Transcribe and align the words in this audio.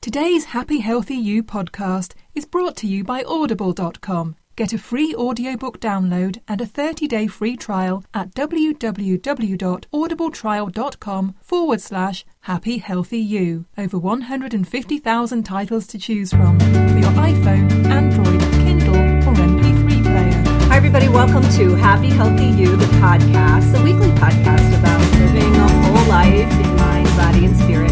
Today's 0.00 0.46
Happy 0.46 0.78
Healthy 0.78 1.16
You 1.16 1.42
podcast 1.42 2.14
is 2.34 2.46
brought 2.46 2.74
to 2.78 2.86
you 2.86 3.04
by 3.04 3.22
Audible.com. 3.22 4.34
Get 4.56 4.72
a 4.72 4.78
free 4.78 5.14
audiobook 5.14 5.78
download 5.78 6.40
and 6.48 6.62
a 6.62 6.66
30-day 6.66 7.26
free 7.26 7.54
trial 7.54 8.02
at 8.14 8.34
www.audibletrial.com 8.34 11.34
forward 11.42 11.82
slash 11.82 12.24
happy 12.40 12.78
healthy 12.78 13.18
you. 13.18 13.66
Over 13.76 13.98
150,000 13.98 15.42
titles 15.42 15.86
to 15.88 15.98
choose 15.98 16.30
from 16.30 16.58
for 16.58 16.98
your 16.98 17.12
iPhone, 17.12 17.70
Android, 17.84 18.40
Kindle, 18.40 18.96
or 18.96 19.34
MP3 19.34 20.02
player. 20.02 20.42
Hi, 20.70 20.78
everybody. 20.78 21.10
Welcome 21.10 21.42
to 21.56 21.74
Happy 21.74 22.08
Healthy 22.08 22.46
You, 22.46 22.74
the 22.74 22.86
podcast, 22.86 23.76
the 23.76 23.82
weekly 23.82 24.08
podcast 24.12 24.78
about 24.78 24.98
living 25.20 25.54
a 25.56 25.68
whole 25.68 26.08
life 26.08 26.50
in 26.58 26.74
mind, 26.76 27.06
body, 27.18 27.44
and 27.44 27.54
spirit. 27.58 27.89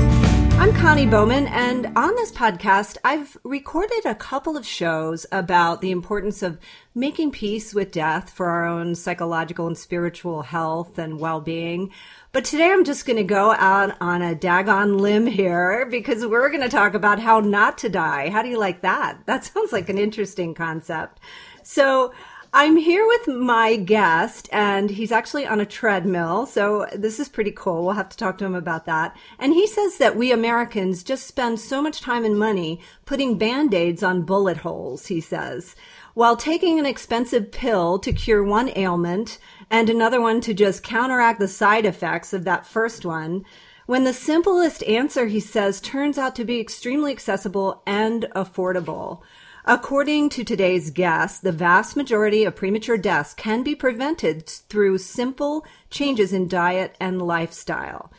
Connie 0.78 1.06
Bowman, 1.06 1.48
and 1.48 1.86
on 1.96 2.14
this 2.14 2.30
podcast, 2.30 2.98
I've 3.04 3.36
recorded 3.42 4.06
a 4.06 4.14
couple 4.14 4.56
of 4.56 4.64
shows 4.64 5.26
about 5.32 5.80
the 5.80 5.90
importance 5.90 6.40
of 6.40 6.58
making 6.94 7.32
peace 7.32 7.74
with 7.74 7.90
death 7.90 8.30
for 8.30 8.48
our 8.48 8.64
own 8.64 8.94
psychological 8.94 9.66
and 9.66 9.76
spiritual 9.76 10.42
health 10.42 10.96
and 10.96 11.18
well 11.18 11.40
being. 11.40 11.90
But 12.30 12.44
today 12.44 12.70
I'm 12.70 12.84
just 12.84 13.06
going 13.06 13.16
to 13.16 13.24
go 13.24 13.52
out 13.52 13.96
on 14.00 14.22
a 14.22 14.36
daggone 14.36 15.00
limb 15.00 15.26
here 15.26 15.84
because 15.90 16.24
we're 16.24 16.48
going 16.48 16.62
to 16.62 16.68
talk 16.68 16.94
about 16.94 17.18
how 17.18 17.40
not 17.40 17.76
to 17.78 17.88
die. 17.88 18.30
How 18.30 18.42
do 18.42 18.48
you 18.48 18.58
like 18.58 18.82
that? 18.82 19.18
That 19.26 19.44
sounds 19.44 19.72
like 19.72 19.88
an 19.88 19.98
interesting 19.98 20.54
concept. 20.54 21.18
So, 21.64 22.14
I'm 22.50 22.78
here 22.78 23.06
with 23.06 23.28
my 23.28 23.76
guest, 23.76 24.48
and 24.50 24.88
he's 24.88 25.12
actually 25.12 25.46
on 25.46 25.60
a 25.60 25.66
treadmill. 25.66 26.46
So 26.46 26.86
this 26.94 27.20
is 27.20 27.28
pretty 27.28 27.50
cool. 27.50 27.84
We'll 27.84 27.92
have 27.92 28.08
to 28.08 28.16
talk 28.16 28.38
to 28.38 28.46
him 28.46 28.54
about 28.54 28.86
that. 28.86 29.14
And 29.38 29.52
he 29.52 29.66
says 29.66 29.98
that 29.98 30.16
we 30.16 30.32
Americans 30.32 31.02
just 31.02 31.26
spend 31.26 31.60
so 31.60 31.82
much 31.82 32.00
time 32.00 32.24
and 32.24 32.38
money 32.38 32.80
putting 33.04 33.36
band 33.36 33.74
aids 33.74 34.02
on 34.02 34.22
bullet 34.22 34.58
holes, 34.58 35.08
he 35.08 35.20
says, 35.20 35.76
while 36.14 36.36
taking 36.36 36.78
an 36.78 36.86
expensive 36.86 37.52
pill 37.52 37.98
to 37.98 38.14
cure 38.14 38.42
one 38.42 38.72
ailment 38.76 39.38
and 39.70 39.90
another 39.90 40.20
one 40.20 40.40
to 40.40 40.54
just 40.54 40.82
counteract 40.82 41.40
the 41.40 41.48
side 41.48 41.84
effects 41.84 42.32
of 42.32 42.44
that 42.44 42.66
first 42.66 43.04
one. 43.04 43.44
When 43.84 44.04
the 44.04 44.14
simplest 44.14 44.82
answer, 44.84 45.26
he 45.26 45.40
says, 45.40 45.82
turns 45.82 46.16
out 46.16 46.34
to 46.36 46.44
be 46.46 46.60
extremely 46.60 47.12
accessible 47.12 47.82
and 47.86 48.26
affordable. 48.34 49.20
According 49.70 50.30
to 50.30 50.44
today's 50.44 50.88
guest, 50.88 51.42
the 51.42 51.52
vast 51.52 51.94
majority 51.94 52.44
of 52.44 52.56
premature 52.56 52.96
deaths 52.96 53.34
can 53.34 53.62
be 53.62 53.74
prevented 53.74 54.46
through 54.48 54.96
simple 54.96 55.62
changes 55.90 56.32
in 56.32 56.48
diet 56.48 56.96
and 56.98 57.20
lifestyle. 57.20 58.10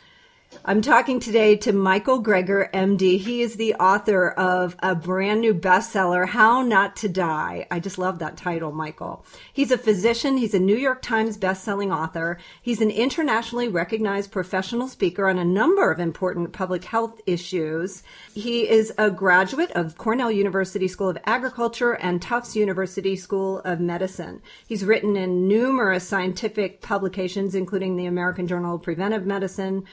I'm 0.62 0.82
talking 0.82 1.20
today 1.20 1.56
to 1.58 1.72
Michael 1.72 2.22
Greger, 2.22 2.70
MD. 2.72 3.18
He 3.18 3.40
is 3.40 3.54
the 3.54 3.74
author 3.74 4.30
of 4.30 4.76
a 4.80 4.96
brand 4.96 5.40
new 5.40 5.54
bestseller, 5.54 6.28
How 6.28 6.62
Not 6.62 6.96
to 6.96 7.08
Die. 7.08 7.66
I 7.70 7.80
just 7.80 7.98
love 7.98 8.18
that 8.18 8.36
title, 8.36 8.70
Michael. 8.72 9.24
He's 9.52 9.70
a 9.70 9.78
physician. 9.78 10.36
He's 10.36 10.52
a 10.52 10.58
New 10.58 10.76
York 10.76 11.02
Times 11.02 11.38
bestselling 11.38 11.96
author. 11.96 12.36
He's 12.60 12.80
an 12.80 12.90
internationally 12.90 13.68
recognized 13.68 14.32
professional 14.32 14.88
speaker 14.88 15.28
on 15.28 15.38
a 15.38 15.44
number 15.44 15.90
of 15.90 16.00
important 16.00 16.52
public 16.52 16.84
health 16.84 17.20
issues. 17.26 18.02
He 18.34 18.68
is 18.68 18.92
a 18.98 19.10
graduate 19.10 19.70
of 19.72 19.96
Cornell 19.98 20.32
University 20.32 20.88
School 20.88 21.08
of 21.08 21.18
Agriculture 21.24 21.92
and 21.92 22.20
Tufts 22.20 22.56
University 22.56 23.14
School 23.14 23.60
of 23.60 23.80
Medicine. 23.80 24.42
He's 24.66 24.84
written 24.84 25.16
in 25.16 25.46
numerous 25.46 26.06
scientific 26.06 26.82
publications, 26.82 27.54
including 27.54 27.96
the 27.96 28.06
American 28.06 28.46
Journal 28.46 28.74
of 28.74 28.82
Preventive 28.82 29.24
Medicine, 29.24 29.84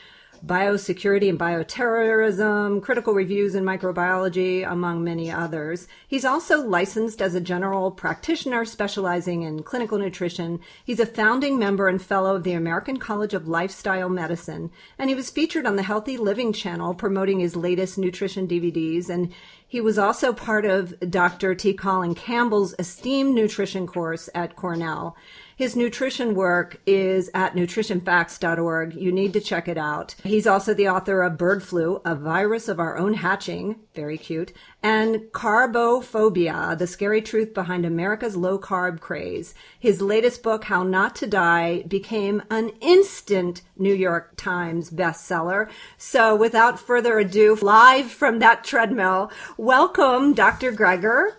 biosecurity 0.45 1.29
and 1.29 1.39
bioterrorism, 1.39 2.81
critical 2.81 3.13
reviews 3.13 3.55
in 3.55 3.63
microbiology, 3.63 4.69
among 4.69 5.03
many 5.03 5.31
others. 5.31 5.87
He's 6.07 6.25
also 6.25 6.61
licensed 6.61 7.21
as 7.21 7.35
a 7.35 7.41
general 7.41 7.91
practitioner 7.91 8.65
specializing 8.65 9.43
in 9.43 9.63
clinical 9.63 9.97
nutrition. 9.97 10.59
He's 10.83 10.99
a 10.99 11.05
founding 11.05 11.57
member 11.57 11.87
and 11.87 12.01
fellow 12.01 12.35
of 12.35 12.43
the 12.43 12.53
American 12.53 12.97
College 12.97 13.33
of 13.33 13.47
Lifestyle 13.47 14.09
Medicine, 14.09 14.71
and 14.97 15.09
he 15.09 15.15
was 15.15 15.29
featured 15.29 15.65
on 15.65 15.75
the 15.75 15.83
Healthy 15.83 16.17
Living 16.17 16.53
channel 16.53 16.93
promoting 16.93 17.39
his 17.39 17.55
latest 17.55 17.97
nutrition 17.97 18.47
DVDs. 18.47 19.09
And 19.09 19.33
he 19.67 19.81
was 19.81 19.97
also 19.97 20.31
part 20.31 20.65
of 20.65 20.97
Dr. 21.09 21.53
T. 21.53 21.73
Colin 21.73 22.15
Campbell's 22.15 22.73
esteemed 22.79 23.35
nutrition 23.35 23.85
course 23.85 24.29
at 24.33 24.55
Cornell. 24.55 25.15
His 25.57 25.75
nutrition 25.75 26.35
work 26.35 26.79
is 26.85 27.31
at 27.33 27.55
nutritionfacts.org. 27.55 28.93
You 28.93 29.11
need 29.11 29.33
to 29.33 29.39
check 29.39 29.67
it 29.67 29.77
out. 29.77 30.13
He's 30.23 30.45
also 30.45 30.75
the 30.75 30.87
author 30.87 31.23
of 31.23 31.39
Bird 31.39 31.63
Flu, 31.63 31.99
a 32.05 32.13
virus 32.13 32.67
of 32.67 32.79
our 32.79 32.95
own 32.95 33.15
hatching, 33.15 33.77
very 33.95 34.19
cute, 34.19 34.53
and 34.83 35.15
Carbophobia, 35.31 36.77
the 36.77 36.85
scary 36.85 37.23
truth 37.23 37.55
behind 37.55 37.87
America's 37.87 38.37
low 38.37 38.59
carb 38.59 38.99
craze. 38.99 39.55
His 39.79 39.99
latest 39.99 40.43
book, 40.43 40.65
How 40.65 40.83
Not 40.83 41.15
to 41.15 41.25
Die, 41.25 41.81
became 41.87 42.43
an 42.51 42.69
instant 42.79 43.63
New 43.75 43.95
York 43.95 44.33
Times 44.37 44.91
bestseller. 44.91 45.71
So 45.97 46.35
without 46.35 46.79
further 46.79 47.17
ado, 47.17 47.55
live 47.63 48.11
from 48.11 48.37
that 48.39 48.63
treadmill, 48.63 49.31
welcome 49.57 50.35
Dr. 50.35 50.71
Greger. 50.71 51.31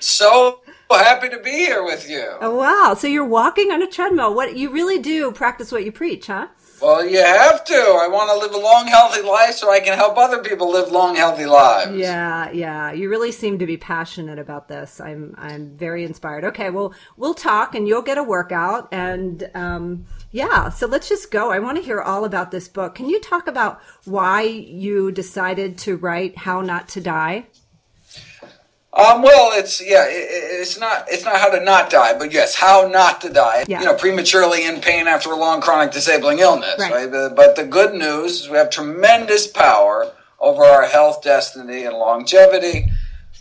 So 0.00 0.60
happy 0.98 1.28
to 1.28 1.38
be 1.38 1.50
here 1.50 1.84
with 1.84 2.08
you. 2.08 2.24
Oh, 2.40 2.54
wow. 2.56 2.94
So 2.94 3.06
you're 3.06 3.24
walking 3.24 3.70
on 3.70 3.82
a 3.82 3.86
treadmill. 3.86 4.34
What 4.34 4.56
you 4.56 4.70
really 4.70 4.98
do 4.98 5.32
practice 5.32 5.70
what 5.72 5.84
you 5.84 5.92
preach, 5.92 6.26
huh? 6.26 6.48
Well, 6.80 7.04
you 7.04 7.18
have 7.18 7.62
to. 7.64 7.74
I 7.74 8.08
want 8.08 8.30
to 8.30 8.38
live 8.38 8.54
a 8.54 8.58
long, 8.58 8.86
healthy 8.86 9.20
life 9.20 9.54
so 9.54 9.70
I 9.70 9.80
can 9.80 9.98
help 9.98 10.16
other 10.16 10.42
people 10.42 10.70
live 10.70 10.90
long, 10.90 11.14
healthy 11.14 11.44
lives. 11.44 11.94
Yeah, 11.94 12.50
yeah. 12.52 12.90
You 12.90 13.10
really 13.10 13.32
seem 13.32 13.58
to 13.58 13.66
be 13.66 13.76
passionate 13.76 14.38
about 14.38 14.68
this. 14.68 14.98
I'm, 14.98 15.34
I'm 15.36 15.76
very 15.76 16.04
inspired. 16.04 16.44
Okay, 16.44 16.70
well, 16.70 16.94
we'll 17.18 17.34
talk, 17.34 17.74
and 17.74 17.86
you'll 17.86 18.00
get 18.00 18.16
a 18.16 18.22
workout, 18.22 18.88
and 18.92 19.50
um, 19.54 20.06
yeah. 20.30 20.70
So 20.70 20.86
let's 20.86 21.08
just 21.08 21.30
go. 21.30 21.52
I 21.52 21.58
want 21.58 21.76
to 21.76 21.84
hear 21.84 22.00
all 22.00 22.24
about 22.24 22.50
this 22.50 22.66
book. 22.66 22.94
Can 22.94 23.10
you 23.10 23.20
talk 23.20 23.46
about 23.46 23.82
why 24.06 24.42
you 24.42 25.12
decided 25.12 25.76
to 25.78 25.98
write 25.98 26.38
"How 26.38 26.62
Not 26.62 26.88
to 26.90 27.02
Die"? 27.02 27.46
Um, 29.00 29.22
well, 29.22 29.58
it's 29.58 29.80
yeah, 29.80 30.04
it, 30.06 30.28
it's 30.60 30.78
not 30.78 31.06
it's 31.08 31.24
not 31.24 31.36
how 31.36 31.48
to 31.48 31.64
not 31.64 31.90
die, 31.90 32.18
but 32.18 32.32
yes, 32.32 32.54
how 32.54 32.86
not 32.86 33.20
to 33.22 33.32
die. 33.32 33.64
Yeah. 33.66 33.80
You 33.80 33.86
know, 33.86 33.94
prematurely 33.94 34.66
in 34.66 34.80
pain 34.80 35.08
after 35.08 35.30
a 35.30 35.36
long 35.36 35.60
chronic 35.60 35.92
disabling 35.92 36.40
illness. 36.40 36.76
Right. 36.78 36.92
Right. 36.92 37.10
But, 37.10 37.34
but 37.34 37.56
the 37.56 37.64
good 37.64 37.94
news 37.94 38.42
is 38.42 38.50
we 38.50 38.56
have 38.58 38.70
tremendous 38.70 39.46
power 39.46 40.12
over 40.38 40.64
our 40.64 40.86
health, 40.86 41.22
destiny, 41.22 41.84
and 41.84 41.96
longevity. 41.96 42.90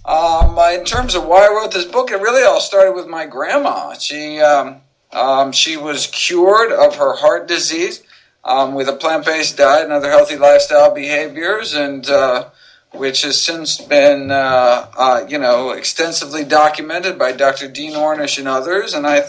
Um, 0.06 0.58
in 0.74 0.86
terms 0.86 1.14
of 1.16 1.25
why 1.25 1.46
I 1.46 1.50
wrote 1.50 1.72
this 1.72 1.86
book, 1.86 2.12
it 2.12 2.22
really 2.22 2.44
all 2.44 2.62
started 2.62 2.94
with 2.94 3.08
my 3.08 3.26
grandma. 3.26 3.94
She 3.94 4.40
um, 4.40 4.81
um, 5.12 5.52
she 5.52 5.78
was 5.78 6.08
cured 6.08 6.72
of 6.72 6.96
her 6.96 7.16
heart 7.16 7.47
disease 7.47 8.03
um, 8.44 8.74
with 8.74 8.88
a 8.88 8.94
plant 8.94 9.26
based 9.26 9.58
diet 9.58 9.84
and 9.84 9.91
other 9.94 10.09
healthy 10.09 10.38
lifestyle 10.38 10.94
behaviors, 10.94 11.74
and 11.74 12.09
uh, 12.09 12.50
which 12.92 13.22
has 13.22 13.40
since 13.40 13.80
been, 13.80 14.32
uh, 14.32 14.88
uh, 14.98 15.26
you 15.28 15.38
know, 15.38 15.72
extensively 15.72 16.44
documented 16.44 17.20
by 17.20 17.32
Dr. 17.32 17.68
Dean 17.68 17.94
Ornish 17.94 18.40
and 18.40 18.48
others. 18.48 18.94
And 18.94 19.06
I, 19.06 19.24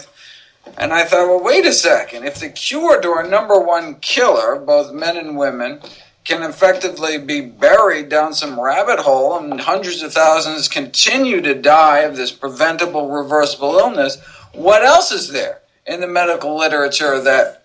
and 0.77 0.91
I 0.91 1.05
thought, 1.05 1.27
well, 1.27 1.43
wait 1.43 1.65
a 1.65 1.73
second. 1.73 2.25
If 2.25 2.39
the 2.39 2.49
cure 2.49 3.01
to 3.01 3.09
our 3.09 3.27
number 3.27 3.59
one 3.59 3.95
killer, 3.95 4.59
both 4.59 4.93
men 4.93 5.17
and 5.17 5.37
women, 5.37 5.79
can 6.23 6.43
effectively 6.43 7.17
be 7.17 7.41
buried 7.41 8.09
down 8.09 8.33
some 8.33 8.59
rabbit 8.59 8.99
hole 8.99 9.37
and 9.37 9.59
hundreds 9.59 10.03
of 10.03 10.13
thousands 10.13 10.67
continue 10.67 11.41
to 11.41 11.55
die 11.55 11.99
of 11.99 12.15
this 12.15 12.31
preventable, 12.31 13.09
reversible 13.09 13.75
illness, 13.77 14.19
what 14.53 14.83
else 14.83 15.11
is 15.11 15.29
there 15.29 15.61
in 15.87 15.99
the 15.99 16.07
medical 16.07 16.55
literature 16.55 17.19
that 17.21 17.60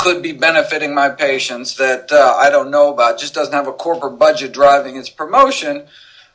could 0.00 0.22
be 0.22 0.32
benefiting 0.32 0.94
my 0.94 1.10
patients 1.10 1.76
that 1.76 2.10
uh, 2.10 2.34
I 2.38 2.48
don't 2.48 2.70
know 2.70 2.92
about. 2.92 3.18
Just 3.18 3.34
doesn't 3.34 3.52
have 3.52 3.68
a 3.68 3.72
corporate 3.72 4.18
budget 4.18 4.52
driving 4.52 4.96
its 4.96 5.10
promotion. 5.10 5.84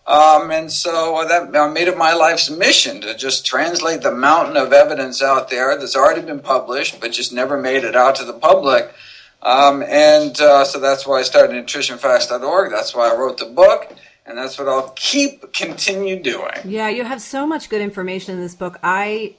Um, 0.07 0.51
and 0.51 0.71
so 0.71 1.25
that 1.27 1.55
I 1.55 1.67
made 1.67 1.87
it 1.87 1.97
my 1.97 2.13
life's 2.13 2.49
mission 2.51 3.01
to 3.01 3.17
just 3.17 3.43
translate 3.43 4.01
the 4.01 4.11
mountain 4.11 4.55
of 4.55 4.71
evidence 4.71 5.23
out 5.23 5.49
there 5.49 5.75
that's 5.79 5.95
already 5.95 6.21
been 6.21 6.41
published, 6.41 7.01
but 7.01 7.11
just 7.11 7.33
never 7.33 7.59
made 7.59 7.83
it 7.83 7.95
out 7.95 8.15
to 8.17 8.23
the 8.23 8.33
public. 8.33 8.93
Um, 9.41 9.81
and 9.81 10.39
uh, 10.39 10.63
so 10.63 10.79
that's 10.79 11.07
why 11.07 11.19
I 11.19 11.23
started 11.23 11.55
nutritionfacts.org. 11.55 12.71
That's 12.71 12.93
why 12.93 13.11
I 13.11 13.15
wrote 13.15 13.39
the 13.39 13.45
book 13.45 13.91
and 14.25 14.37
that's 14.37 14.57
what 14.57 14.67
I'll 14.67 14.89
keep 14.95 15.53
continue 15.53 16.21
doing. 16.21 16.51
Yeah, 16.65 16.89
you 16.89 17.03
have 17.03 17.21
so 17.21 17.45
much 17.45 17.69
good 17.69 17.81
information 17.81 18.33
in 18.33 18.41
this 18.41 18.55
book. 18.55 18.79
I 18.81 19.35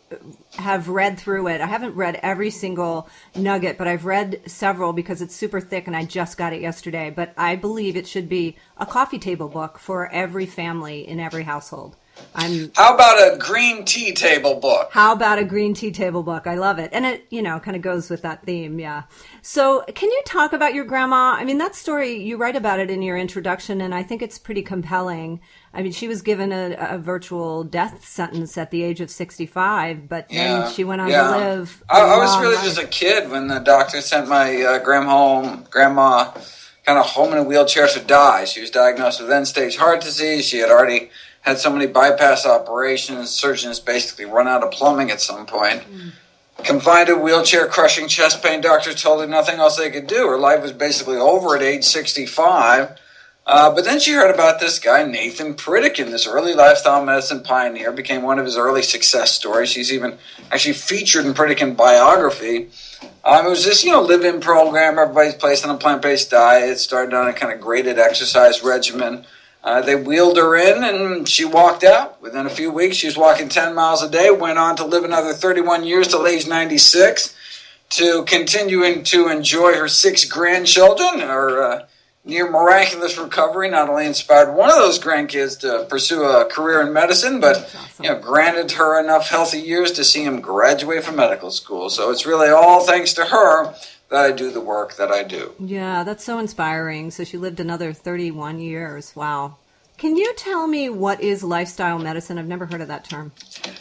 have 0.58 0.88
read 0.88 1.18
through 1.18 1.48
it. 1.48 1.60
I 1.60 1.66
haven't 1.66 1.96
read 1.96 2.20
every 2.22 2.50
single 2.50 3.08
nugget, 3.34 3.78
but 3.78 3.88
I've 3.88 4.04
read 4.04 4.42
several 4.46 4.92
because 4.92 5.20
it's 5.20 5.34
super 5.34 5.60
thick 5.60 5.88
and 5.88 5.96
I 5.96 6.04
just 6.04 6.38
got 6.38 6.52
it 6.52 6.60
yesterday. 6.60 7.10
But 7.10 7.34
I 7.36 7.56
believe 7.56 7.96
it 7.96 8.06
should 8.06 8.28
be 8.28 8.56
a 8.76 8.86
coffee 8.86 9.18
table 9.18 9.48
book 9.48 9.78
for 9.78 10.08
every 10.12 10.46
family 10.46 11.06
in 11.06 11.18
every 11.18 11.42
household. 11.42 11.96
I'm. 12.34 12.70
How 12.74 12.94
about 12.94 13.16
a 13.34 13.38
green 13.38 13.84
tea 13.84 14.12
table 14.12 14.56
book? 14.56 14.90
How 14.92 15.12
about 15.12 15.38
a 15.38 15.44
green 15.44 15.74
tea 15.74 15.90
table 15.90 16.22
book? 16.22 16.46
I 16.46 16.54
love 16.54 16.78
it, 16.78 16.90
and 16.92 17.06
it 17.06 17.26
you 17.30 17.42
know 17.42 17.58
kind 17.60 17.76
of 17.76 17.82
goes 17.82 18.10
with 18.10 18.22
that 18.22 18.44
theme. 18.44 18.78
Yeah. 18.78 19.04
So, 19.42 19.84
can 19.94 20.10
you 20.10 20.22
talk 20.26 20.52
about 20.52 20.74
your 20.74 20.84
grandma? 20.84 21.34
I 21.38 21.44
mean, 21.44 21.58
that 21.58 21.74
story 21.74 22.22
you 22.22 22.36
write 22.36 22.56
about 22.56 22.78
it 22.80 22.90
in 22.90 23.02
your 23.02 23.16
introduction, 23.16 23.80
and 23.80 23.94
I 23.94 24.02
think 24.02 24.22
it's 24.22 24.38
pretty 24.38 24.62
compelling. 24.62 25.40
I 25.72 25.82
mean, 25.82 25.92
she 25.92 26.08
was 26.08 26.22
given 26.22 26.52
a, 26.52 26.76
a 26.78 26.98
virtual 26.98 27.62
death 27.64 28.06
sentence 28.06 28.56
at 28.56 28.70
the 28.70 28.82
age 28.82 29.00
of 29.00 29.10
sixty-five, 29.10 30.08
but 30.08 30.26
Yeah, 30.30 30.60
then 30.62 30.72
she 30.72 30.84
went 30.84 31.00
on 31.00 31.08
yeah. 31.08 31.22
to 31.22 31.30
live. 31.38 31.84
I, 31.88 32.00
I 32.00 32.16
was 32.18 32.40
really 32.40 32.54
life. 32.56 32.64
just 32.64 32.78
a 32.78 32.86
kid 32.86 33.30
when 33.30 33.48
the 33.48 33.58
doctor 33.60 34.00
sent 34.00 34.28
my 34.28 34.62
uh, 34.62 34.78
grandma 34.78 35.10
home, 35.10 35.66
grandma 35.70 36.32
kind 36.84 36.98
of 36.98 37.06
home 37.06 37.32
in 37.32 37.38
a 37.38 37.42
wheelchair 37.42 37.88
to 37.88 38.00
die. 38.00 38.44
She 38.44 38.60
was 38.60 38.70
diagnosed 38.70 39.20
with 39.20 39.30
end-stage 39.30 39.76
heart 39.76 40.00
disease. 40.00 40.44
She 40.46 40.58
had 40.58 40.70
already 40.70 41.10
had 41.46 41.58
so 41.58 41.70
many 41.70 41.86
bypass 41.86 42.44
operations. 42.44 43.30
Surgeons 43.30 43.78
basically 43.78 44.24
run 44.24 44.48
out 44.48 44.64
of 44.64 44.72
plumbing 44.72 45.12
at 45.12 45.20
some 45.20 45.46
point. 45.46 45.84
Confined 46.64 47.06
to 47.06 47.14
wheelchair, 47.14 47.68
crushing 47.68 48.08
chest 48.08 48.42
pain. 48.42 48.60
Doctors 48.60 49.00
told 49.00 49.20
her 49.20 49.26
nothing 49.28 49.60
else 49.60 49.76
they 49.76 49.90
could 49.90 50.08
do. 50.08 50.26
Her 50.26 50.38
life 50.38 50.60
was 50.60 50.72
basically 50.72 51.16
over 51.16 51.54
at 51.54 51.62
age 51.62 51.84
65. 51.84 52.98
Uh, 53.46 53.72
but 53.72 53.84
then 53.84 54.00
she 54.00 54.12
heard 54.12 54.34
about 54.34 54.58
this 54.58 54.80
guy, 54.80 55.04
Nathan 55.04 55.54
Pritikin, 55.54 56.10
this 56.10 56.26
early 56.26 56.52
lifestyle 56.52 57.04
medicine 57.04 57.44
pioneer, 57.44 57.92
became 57.92 58.22
one 58.22 58.40
of 58.40 58.44
his 58.44 58.56
early 58.56 58.82
success 58.82 59.32
stories. 59.32 59.72
He's 59.72 59.92
even 59.92 60.18
actually 60.50 60.74
featured 60.74 61.26
in 61.26 61.32
Pritikin 61.32 61.76
biography. 61.76 62.70
Um, 63.24 63.46
it 63.46 63.50
was 63.50 63.64
this, 63.64 63.84
you 63.84 63.92
know, 63.92 64.02
live-in 64.02 64.40
program. 64.40 64.98
Everybody's 64.98 65.34
placed 65.34 65.64
on 65.64 65.72
a 65.72 65.78
plant-based 65.78 66.28
diet. 66.28 66.78
Started 66.78 67.14
on 67.14 67.28
a 67.28 67.32
kind 67.32 67.52
of 67.52 67.60
graded 67.60 68.00
exercise 68.00 68.64
regimen. 68.64 69.24
Uh, 69.66 69.80
they 69.80 69.96
wheeled 69.96 70.36
her 70.36 70.54
in, 70.54 70.84
and 70.84 71.28
she 71.28 71.44
walked 71.44 71.82
out. 71.82 72.22
Within 72.22 72.46
a 72.46 72.50
few 72.50 72.70
weeks, 72.70 72.94
she 72.94 73.08
was 73.08 73.16
walking 73.16 73.48
10 73.48 73.74
miles 73.74 74.00
a 74.00 74.08
day. 74.08 74.30
Went 74.30 74.58
on 74.58 74.76
to 74.76 74.84
live 74.84 75.02
another 75.02 75.32
31 75.32 75.82
years 75.82 76.06
till 76.06 76.24
age 76.24 76.46
96 76.46 77.34
to 77.88 78.24
continuing 78.26 79.02
to 79.02 79.26
enjoy 79.26 79.74
her 79.74 79.88
six 79.88 80.24
grandchildren. 80.24 81.18
Her 81.18 81.62
uh, 81.62 81.86
near 82.24 82.48
miraculous 82.48 83.18
recovery 83.18 83.68
not 83.68 83.88
only 83.88 84.06
inspired 84.06 84.54
one 84.54 84.70
of 84.70 84.76
those 84.76 85.00
grandkids 85.00 85.58
to 85.60 85.84
pursue 85.90 86.22
a 86.22 86.44
career 86.44 86.80
in 86.82 86.92
medicine, 86.92 87.40
but 87.40 87.76
you 88.00 88.08
know 88.08 88.20
granted 88.20 88.70
her 88.70 89.02
enough 89.02 89.28
healthy 89.28 89.60
years 89.60 89.90
to 89.92 90.04
see 90.04 90.22
him 90.22 90.40
graduate 90.40 91.02
from 91.02 91.16
medical 91.16 91.50
school. 91.50 91.90
So 91.90 92.12
it's 92.12 92.24
really 92.24 92.50
all 92.50 92.86
thanks 92.86 93.14
to 93.14 93.24
her 93.24 93.74
that 94.10 94.24
I 94.24 94.32
do 94.32 94.50
the 94.50 94.60
work 94.60 94.96
that 94.96 95.10
I 95.10 95.22
do. 95.22 95.54
Yeah, 95.58 96.04
that's 96.04 96.24
so 96.24 96.38
inspiring. 96.38 97.10
So 97.10 97.24
she 97.24 97.36
lived 97.38 97.60
another 97.60 97.92
31 97.92 98.60
years. 98.60 99.14
Wow. 99.16 99.56
Can 99.98 100.16
you 100.16 100.34
tell 100.34 100.66
me 100.66 100.90
what 100.90 101.22
is 101.22 101.42
lifestyle 101.42 101.98
medicine? 101.98 102.36
I've 102.38 102.46
never 102.46 102.66
heard 102.66 102.82
of 102.82 102.88
that 102.88 103.04
term. 103.08 103.32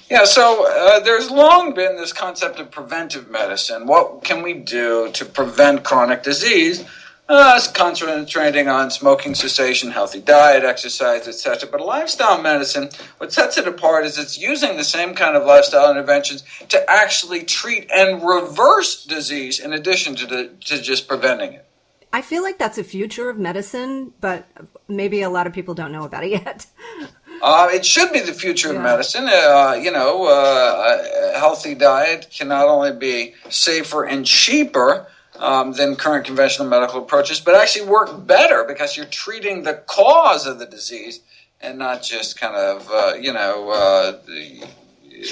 Yeah, 0.09 0.23
so 0.23 0.65
uh, 0.65 1.01
there's 1.01 1.29
long 1.29 1.73
been 1.73 1.97
this 1.97 2.13
concept 2.13 2.57
of 2.59 2.71
preventive 2.71 3.29
medicine. 3.29 3.85
What 3.85 4.23
can 4.23 4.41
we 4.41 4.53
do 4.53 5.11
to 5.11 5.25
prevent 5.25 5.83
chronic 5.83 6.23
disease? 6.23 6.85
Uh, 7.27 7.59
concentrating 7.73 8.67
on 8.67 8.91
smoking 8.91 9.33
cessation, 9.33 9.89
healthy 9.89 10.21
diet, 10.21 10.63
exercise, 10.63 11.27
etc. 11.27 11.67
But 11.71 11.81
lifestyle 11.81 12.39
medicine, 12.39 12.89
what 13.17 13.33
sets 13.33 13.57
it 13.57 13.67
apart 13.67 14.05
is 14.05 14.19
it's 14.19 14.37
using 14.37 14.77
the 14.77 14.83
same 14.83 15.15
kind 15.15 15.35
of 15.35 15.43
lifestyle 15.43 15.89
interventions 15.89 16.43
to 16.69 16.87
actually 16.87 17.43
treat 17.43 17.89
and 17.91 18.23
reverse 18.23 19.03
disease 19.03 19.59
in 19.59 19.73
addition 19.73 20.15
to, 20.17 20.27
the, 20.27 20.51
to 20.65 20.79
just 20.79 21.07
preventing 21.07 21.53
it. 21.53 21.65
I 22.13 22.21
feel 22.21 22.43
like 22.43 22.59
that's 22.59 22.77
a 22.77 22.83
future 22.83 23.27
of 23.27 23.39
medicine, 23.39 24.13
but 24.21 24.47
maybe 24.87 25.23
a 25.23 25.29
lot 25.29 25.47
of 25.47 25.53
people 25.53 25.73
don't 25.73 25.91
know 25.91 26.03
about 26.03 26.23
it 26.23 26.31
yet. 26.31 26.67
Uh, 27.41 27.67
it 27.69 27.85
should 27.85 28.13
be 28.13 28.21
the 28.21 28.33
future 28.33 28.73
of 28.73 28.81
medicine. 28.81 29.27
Uh, 29.27 29.77
you 29.79 29.91
know, 29.91 30.25
uh, 30.25 31.33
a 31.35 31.37
healthy 31.37 31.75
diet 31.75 32.27
can 32.35 32.47
not 32.47 32.65
only 32.65 32.93
be 32.93 33.35
safer 33.49 34.05
and 34.05 34.25
cheaper 34.25 35.05
um, 35.39 35.73
than 35.73 35.95
current 35.95 36.25
conventional 36.25 36.67
medical 36.67 37.01
approaches, 37.03 37.39
but 37.39 37.55
actually 37.55 37.85
work 37.87 38.25
better 38.25 38.63
because 38.67 38.95
you're 38.97 39.05
treating 39.07 39.63
the 39.63 39.73
cause 39.87 40.45
of 40.47 40.59
the 40.59 40.65
disease 40.65 41.21
and 41.61 41.77
not 41.79 42.03
just 42.03 42.39
kind 42.39 42.55
of, 42.55 42.89
uh, 42.91 43.13
you 43.19 43.33
know, 43.33 43.69
uh, 43.69 44.11
the- 44.25 44.63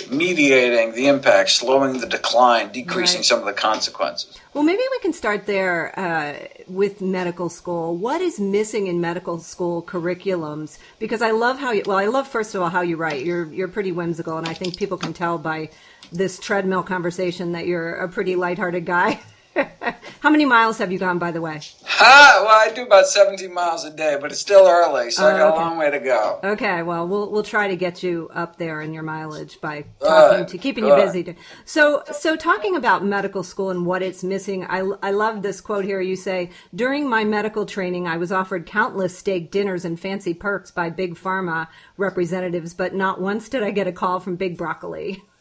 mediating 0.09 0.93
the 0.93 1.07
impact, 1.07 1.49
slowing 1.49 1.99
the 1.99 2.07
decline, 2.07 2.71
decreasing 2.71 3.17
Right. 3.19 3.25
some 3.25 3.39
of 3.39 3.45
the 3.45 3.53
consequences. 3.53 4.37
Well, 4.53 4.63
maybe 4.63 4.81
we 4.91 4.99
can 4.99 5.11
start 5.13 5.45
there 5.45 5.93
uh, 5.99 6.33
with 6.67 7.01
medical 7.01 7.49
school. 7.49 7.95
What 7.97 8.21
is 8.21 8.39
missing 8.39 8.87
in 8.87 9.01
medical 9.01 9.39
school 9.39 9.81
curriculums? 9.83 10.77
Because 10.99 11.21
I 11.21 11.31
love 11.31 11.59
how 11.59 11.71
you. 11.71 11.83
Well, 11.85 11.97
I 11.97 12.05
love 12.05 12.27
first 12.27 12.55
of 12.55 12.61
all 12.61 12.69
how 12.69 12.81
you 12.81 12.95
write. 12.95 13.25
You're 13.25 13.45
you're 13.51 13.67
pretty 13.67 13.91
whimsical, 13.91 14.37
and 14.37 14.47
I 14.47 14.53
think 14.53 14.77
people 14.77 14.97
can 14.97 15.13
tell 15.13 15.37
by 15.37 15.69
this 16.11 16.39
treadmill 16.39 16.83
conversation 16.83 17.51
that 17.51 17.65
you're 17.67 17.95
a 17.95 18.07
pretty 18.07 18.35
lighthearted 18.35 18.85
guy. 18.85 19.19
how 20.21 20.29
many 20.29 20.45
miles 20.45 20.77
have 20.77 20.91
you 20.91 20.97
gone, 20.99 21.19
by 21.19 21.31
the 21.31 21.41
way? 21.41 21.59
Ha! 21.85 22.41
Well, 22.45 22.69
I 22.69 22.73
do 22.73 22.83
about 22.83 23.07
17 23.07 23.53
miles 23.53 23.85
a 23.85 23.91
day, 23.91 24.17
but 24.19 24.31
it's 24.31 24.39
still 24.41 24.67
early, 24.67 25.11
so 25.11 25.25
I 25.25 25.33
Oh, 25.33 25.37
got 25.37 25.53
okay. 25.53 25.57
a 25.61 25.65
long 25.65 25.77
way 25.77 25.91
to 25.91 25.99
go. 25.99 26.39
Okay, 26.43 26.81
well, 26.83 27.07
we'll 27.07 27.29
we'll 27.31 27.43
try 27.43 27.67
to 27.67 27.75
get 27.75 28.03
you 28.03 28.29
up 28.33 28.57
there 28.57 28.81
in 28.81 28.93
your 28.93 29.03
mileage 29.03 29.59
by 29.61 29.85
talking 29.99 30.39
Good, 30.39 30.47
to 30.49 30.57
keeping 30.57 30.85
you 30.85 30.95
busy. 30.95 31.35
So, 31.65 32.03
so 32.11 32.35
talking 32.35 32.75
about 32.75 33.05
medical 33.05 33.43
school 33.43 33.69
and 33.69 33.85
what 33.85 34.01
it's 34.01 34.23
missing, 34.23 34.65
I 34.65 34.79
I 35.01 35.11
love 35.11 35.41
this 35.41 35.61
quote 35.61 35.85
here. 35.85 36.01
You 36.01 36.15
say, 36.15 36.49
"During 36.73 37.09
my 37.09 37.23
medical 37.23 37.65
training, 37.65 38.07
I 38.07 38.17
was 38.17 38.31
offered 38.31 38.65
countless 38.65 39.17
steak 39.17 39.51
dinners 39.51 39.85
and 39.85 39.99
fancy 39.99 40.33
perks 40.33 40.71
by 40.71 40.89
big 40.89 41.15
pharma 41.15 41.67
representatives, 41.97 42.73
but 42.73 42.93
not 42.95 43.21
once 43.21 43.49
did 43.49 43.63
I 43.63 43.71
get 43.71 43.87
a 43.87 43.91
call 43.91 44.19
from 44.19 44.35
Big 44.35 44.57
Broccoli." 44.57 45.23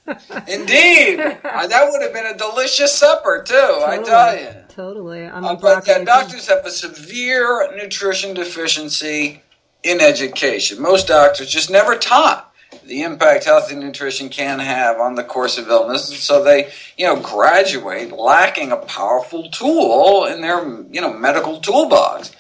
Indeed, 0.49 1.20
Uh, 1.44 1.66
that 1.66 1.88
would 1.90 2.02
have 2.02 2.12
been 2.12 2.26
a 2.26 2.37
delicious 2.37 2.93
supper 2.94 3.44
too. 3.46 3.54
I 3.54 4.02
tell 4.02 4.37
you. 4.37 4.49
totally. 4.69 5.26
I'm 5.26 5.44
Uh, 5.44 5.54
but 5.54 5.87
yeah, 5.87 6.02
doctors 6.02 6.49
have 6.49 6.64
a 6.64 6.70
severe 6.70 7.70
nutrition 7.76 8.34
deficiency 8.34 9.43
in 9.82 10.00
education. 10.00 10.81
Most 10.81 11.08
doctors 11.08 11.49
just 11.49 11.70
never 11.70 11.94
taught 11.94 12.52
the 12.84 13.02
impact 13.02 13.44
healthy 13.44 13.76
nutrition 13.76 14.28
can 14.28 14.58
have 14.58 14.99
on 14.99 15.14
the 15.14 15.25
course 15.25 15.58
of 15.58 15.69
illness, 15.69 16.10
and 16.10 16.19
so 16.19 16.43
they, 16.43 16.70
you 16.96 17.06
know, 17.06 17.16
graduate 17.16 18.12
lacking 18.12 18.72
a 18.72 18.76
powerful 18.76 19.50
tool 19.50 20.25
in 20.25 20.40
their, 20.40 20.64
you 20.90 21.00
know, 21.00 21.12
medical 21.12 21.60
toolbox. 21.60 22.32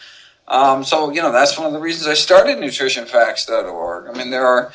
Um, 0.52 0.84
so, 0.84 1.10
you 1.10 1.22
know, 1.22 1.32
that's 1.32 1.56
one 1.56 1.66
of 1.66 1.72
the 1.72 1.78
reasons 1.78 2.06
I 2.06 2.12
started 2.12 2.58
nutritionfacts.org. 2.58 4.06
I 4.06 4.18
mean, 4.18 4.30
there 4.30 4.46
are, 4.46 4.70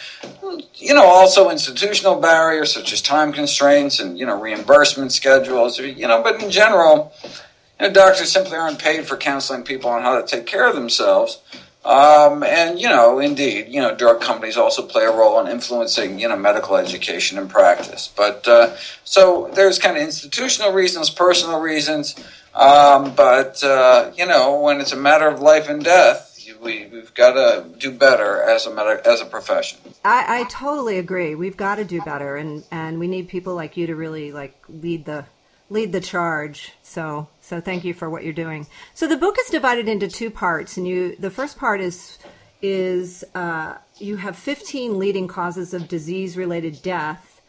you 0.73 0.95
know, 0.95 1.05
also 1.05 1.51
institutional 1.51 2.19
barriers 2.19 2.73
such 2.73 2.91
as 2.91 2.99
time 2.99 3.31
constraints 3.31 3.99
and, 3.99 4.17
you 4.17 4.25
know, 4.25 4.41
reimbursement 4.41 5.11
schedules, 5.11 5.79
you 5.79 6.07
know, 6.07 6.23
but 6.23 6.41
in 6.41 6.49
general, 6.49 7.13
you 7.23 7.87
know, 7.87 7.93
doctors 7.93 8.31
simply 8.31 8.57
aren't 8.57 8.79
paid 8.79 9.05
for 9.05 9.17
counseling 9.17 9.61
people 9.61 9.91
on 9.91 10.01
how 10.01 10.19
to 10.19 10.25
take 10.25 10.47
care 10.47 10.67
of 10.67 10.73
themselves. 10.73 11.41
Um, 11.85 12.41
and, 12.41 12.79
you 12.79 12.89
know, 12.89 13.19
indeed, 13.19 13.67
you 13.69 13.79
know, 13.79 13.95
drug 13.95 14.19
companies 14.19 14.57
also 14.57 14.81
play 14.81 15.05
a 15.05 15.11
role 15.11 15.39
in 15.39 15.47
influencing, 15.47 16.19
you 16.19 16.27
know, 16.27 16.35
medical 16.35 16.75
education 16.75 17.37
and 17.37 17.51
practice. 17.51 18.11
But 18.17 18.47
uh, 18.47 18.75
so 19.03 19.51
there's 19.53 19.77
kind 19.77 19.95
of 19.95 20.01
institutional 20.01 20.73
reasons, 20.73 21.11
personal 21.11 21.61
reasons. 21.61 22.15
Um, 22.57 23.13
but, 23.13 23.63
uh, 23.63 24.11
you 24.17 24.25
know, 24.25 24.59
when 24.59 24.81
it's 24.81 24.91
a 24.91 24.97
matter 24.97 25.27
of 25.27 25.39
life 25.41 25.69
and 25.69 25.83
death, 25.83 26.27
we, 26.61 26.87
we've 26.87 27.13
got 27.13 27.33
to 27.33 27.65
do 27.77 27.91
better 27.91 28.41
as 28.41 28.65
a, 28.65 28.73
med- 28.73 29.05
as 29.05 29.21
a 29.21 29.25
profession. 29.25 29.79
I, 30.03 30.41
I 30.41 30.43
totally 30.45 30.97
agree. 30.97 31.35
We've 31.35 31.57
got 31.57 31.75
to 31.75 31.85
do 31.85 32.01
better, 32.01 32.35
and 32.35 32.63
and 32.71 32.99
we 32.99 33.07
need 33.07 33.27
people 33.27 33.55
like 33.55 33.77
you 33.77 33.87
to 33.87 33.95
really 33.95 34.31
like 34.31 34.55
lead 34.69 35.05
the 35.05 35.25
lead 35.69 35.91
the 35.91 36.01
charge. 36.01 36.73
So 36.83 37.27
so 37.41 37.61
thank 37.61 37.83
you 37.83 37.93
for 37.93 38.09
what 38.09 38.23
you're 38.23 38.33
doing. 38.33 38.67
So 38.93 39.07
the 39.07 39.17
book 39.17 39.35
is 39.39 39.49
divided 39.49 39.87
into 39.87 40.07
two 40.07 40.31
parts, 40.31 40.77
and 40.77 40.87
you 40.87 41.15
the 41.17 41.29
first 41.29 41.57
part 41.57 41.81
is 41.81 42.17
is 42.61 43.23
uh, 43.35 43.75
you 43.99 44.17
have 44.17 44.35
15 44.35 44.97
leading 44.97 45.27
causes 45.27 45.73
of 45.73 45.87
disease 45.87 46.37
related 46.37 46.81
death, 46.81 47.41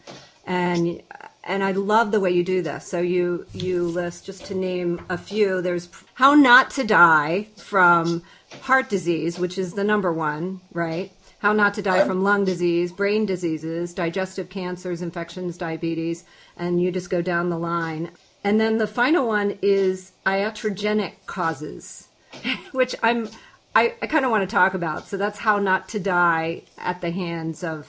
and 0.46 1.02
and 1.48 1.64
I 1.64 1.72
love 1.72 2.12
the 2.12 2.20
way 2.20 2.30
you 2.30 2.44
do 2.44 2.62
this. 2.62 2.86
So 2.86 3.00
you 3.00 3.46
you 3.52 3.84
list 3.84 4.26
just 4.26 4.44
to 4.46 4.54
name 4.54 5.04
a 5.08 5.18
few. 5.18 5.60
There's 5.62 5.88
how 6.14 6.34
not 6.34 6.70
to 6.72 6.84
die 6.84 7.48
from 7.56 8.22
heart 8.60 8.88
disease, 8.88 9.38
which 9.38 9.58
is 9.58 9.72
the 9.72 9.82
number 9.82 10.12
one, 10.12 10.60
right? 10.72 11.10
How 11.40 11.52
not 11.52 11.74
to 11.74 11.82
die 11.82 12.04
from 12.04 12.22
lung 12.22 12.44
disease, 12.44 12.92
brain 12.92 13.24
diseases, 13.24 13.94
digestive 13.94 14.50
cancers, 14.50 15.02
infections, 15.02 15.56
diabetes, 15.56 16.24
and 16.56 16.82
you 16.82 16.90
just 16.90 17.10
go 17.10 17.22
down 17.22 17.48
the 17.48 17.58
line. 17.58 18.10
And 18.44 18.60
then 18.60 18.78
the 18.78 18.86
final 18.86 19.26
one 19.26 19.58
is 19.62 20.12
iatrogenic 20.26 21.12
causes, 21.26 22.08
which 22.72 22.94
I'm 23.02 23.28
I, 23.74 23.94
I 24.02 24.06
kind 24.06 24.24
of 24.24 24.30
want 24.30 24.48
to 24.48 24.54
talk 24.54 24.74
about. 24.74 25.08
So 25.08 25.16
that's 25.16 25.38
how 25.38 25.58
not 25.58 25.88
to 25.90 26.00
die 26.00 26.62
at 26.76 27.00
the 27.00 27.10
hands 27.10 27.64
of 27.64 27.88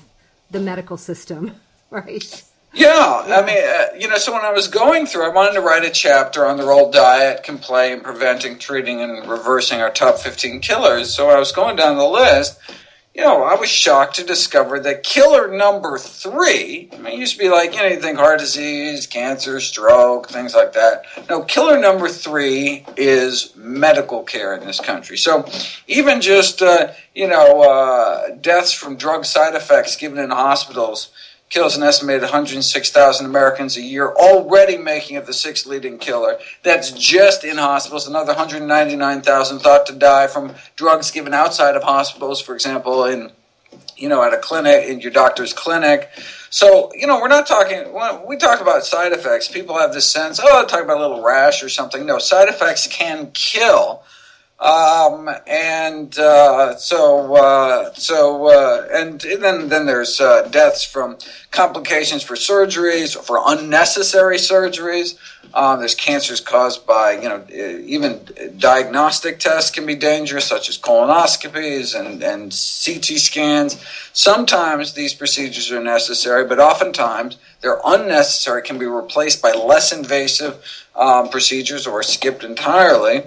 the 0.50 0.60
medical 0.60 0.98
system, 0.98 1.56
right? 1.90 2.44
Yeah, 2.74 3.24
I 3.26 3.44
mean, 3.46 3.58
uh, 3.58 3.98
you 4.00 4.08
know, 4.08 4.18
so 4.18 4.32
when 4.32 4.44
I 4.44 4.52
was 4.52 4.68
going 4.68 5.08
through, 5.08 5.26
I 5.26 5.30
wanted 5.34 5.54
to 5.54 5.62
write 5.62 5.84
a 5.84 5.90
chapter 5.90 6.46
on 6.46 6.58
the 6.58 6.66
role 6.66 6.92
diet 6.92 7.44
can 7.44 7.58
play 7.58 7.92
in 7.92 8.02
preventing, 8.02 8.60
treating, 8.60 9.02
and 9.02 9.28
reversing 9.28 9.82
our 9.82 9.90
top 9.90 10.20
15 10.20 10.60
killers. 10.62 11.14
So 11.14 11.30
I 11.30 11.40
was 11.40 11.52
going 11.52 11.76
down 11.76 11.98
the 11.98 12.06
list. 12.08 12.60
you 13.16 13.24
know, 13.24 13.44
I 13.44 13.56
was 13.56 13.70
shocked 13.70 14.16
to 14.18 14.24
discover 14.24 14.80
that 14.82 15.02
killer 15.04 15.54
number 15.54 15.98
three, 15.98 16.90
I 16.94 16.98
mean, 17.00 17.14
it 17.14 17.20
used 17.20 17.34
to 17.34 17.40
be 17.40 17.50
like, 17.50 17.74
you 17.74 17.80
know, 17.80 17.88
you 17.88 18.00
think 18.00 18.18
heart 18.20 18.40
disease, 18.40 19.08
cancer, 19.08 19.60
stroke, 19.60 20.30
things 20.30 20.54
like 20.54 20.74
that. 20.74 21.04
No, 21.28 21.42
killer 21.44 21.80
number 21.80 22.08
three 22.08 22.86
is 22.96 23.54
medical 23.56 24.24
care 24.24 24.56
in 24.56 24.66
this 24.66 24.80
country. 24.80 25.18
So 25.18 25.46
even 25.88 26.22
just, 26.22 26.62
uh, 26.62 26.94
you 27.16 27.28
know, 27.28 27.62
uh, 27.64 28.30
deaths 28.36 28.72
from 28.72 28.96
drug 28.96 29.26
side 29.26 29.56
effects 29.56 29.96
given 29.96 30.20
in 30.20 30.30
hospitals 30.30 31.10
kills 31.50 31.76
an 31.76 31.84
estimated 31.84 32.22
106,000 32.22 33.26
Americans 33.26 33.76
a 33.76 33.82
year, 33.82 34.10
already 34.12 34.78
making 34.78 35.18
it 35.18 35.26
the 35.26 35.34
sixth 35.34 35.66
leading 35.66 35.98
killer. 35.98 36.38
That's 36.64 36.92
just 36.92 37.44
in 37.44 37.58
hospitals. 37.58 38.08
Another 38.08 38.34
199,000 38.34 39.60
thought 39.60 39.86
to 39.88 39.94
die 39.94 40.28
from 40.28 40.54
drugs 40.76 41.12
given 41.12 41.34
outside 41.34 41.76
of 41.76 41.84
hospitals, 41.84 42.40
for 42.40 42.54
example, 42.54 43.06
in 43.06 43.32
you 44.00 44.10
know, 44.10 44.24
at 44.24 44.34
a 44.34 44.38
clinic, 44.38 44.88
in 44.88 45.02
your 45.02 45.12
doctor's 45.12 45.54
clinic. 45.54 46.10
So, 46.50 46.92
you 46.96 47.06
know, 47.06 47.20
we're 47.20 47.28
not 47.28 47.46
talking, 47.46 47.94
we 48.26 48.38
talk 48.38 48.62
about 48.62 48.86
side 48.86 49.12
effects, 49.12 49.48
people 49.48 49.78
have 49.78 49.94
this 49.94 50.10
sense, 50.10 50.40
oh, 50.42 50.58
I'll 50.58 50.66
talk 50.66 50.84
about 50.84 50.98
a 50.98 51.02
little 51.02 51.24
rash 51.24 51.62
or 51.62 51.70
something. 51.70 52.06
No, 52.06 52.18
side 52.18 52.48
effects 52.48 52.88
can 52.88 53.30
kill. 53.34 54.04
Um, 54.60 55.30
and 55.48 56.20
uh, 56.20 56.76
so, 56.76 57.34
uh, 57.34 57.94
so, 57.94 58.48
uh, 58.48 58.88
and, 58.92 59.24
and, 59.24 59.42
then 59.42 59.70
then 59.70 59.86
there's 59.86 60.20
uh, 60.20 60.50
deaths 60.50 60.84
from 60.84 61.18
complications 61.52 62.24
for 62.24 62.36
surgeries, 62.36 63.16
for 63.18 63.40
unnecessary 63.46 64.36
surgeries. 64.36 65.18
Uh, 65.54 65.78
there's 65.78 65.96
cancers 65.96 66.42
caused 66.42 66.86
by, 66.86 67.14
you 67.14 67.30
know, 67.30 67.44
even 67.86 68.20
diagnostic 68.58 69.40
tests 69.40 69.72
can 69.72 69.86
be 69.86 69.96
dangerous, 69.96 70.46
such 70.46 70.68
as 70.68 70.78
colonoscopies 70.78 71.98
and, 71.98 72.22
and 72.22 72.52
CT 72.52 73.18
scans. 73.18 73.82
Sometimes 74.12 74.92
these 74.92 75.14
procedures 75.14 75.72
are 75.72 75.82
necessary, 75.82 76.46
but 76.46 76.60
oftentimes 76.60 77.38
they're 77.62 77.80
unnecessary, 77.86 78.62
can 78.62 78.78
be 78.78 78.86
replaced 78.86 79.42
by 79.42 79.54
less 79.54 79.94
invasive 79.94 80.62
um, 80.98 81.30
procedures 81.30 81.88
or 81.88 82.04
skipped 82.04 82.44
entirely. 82.44 83.24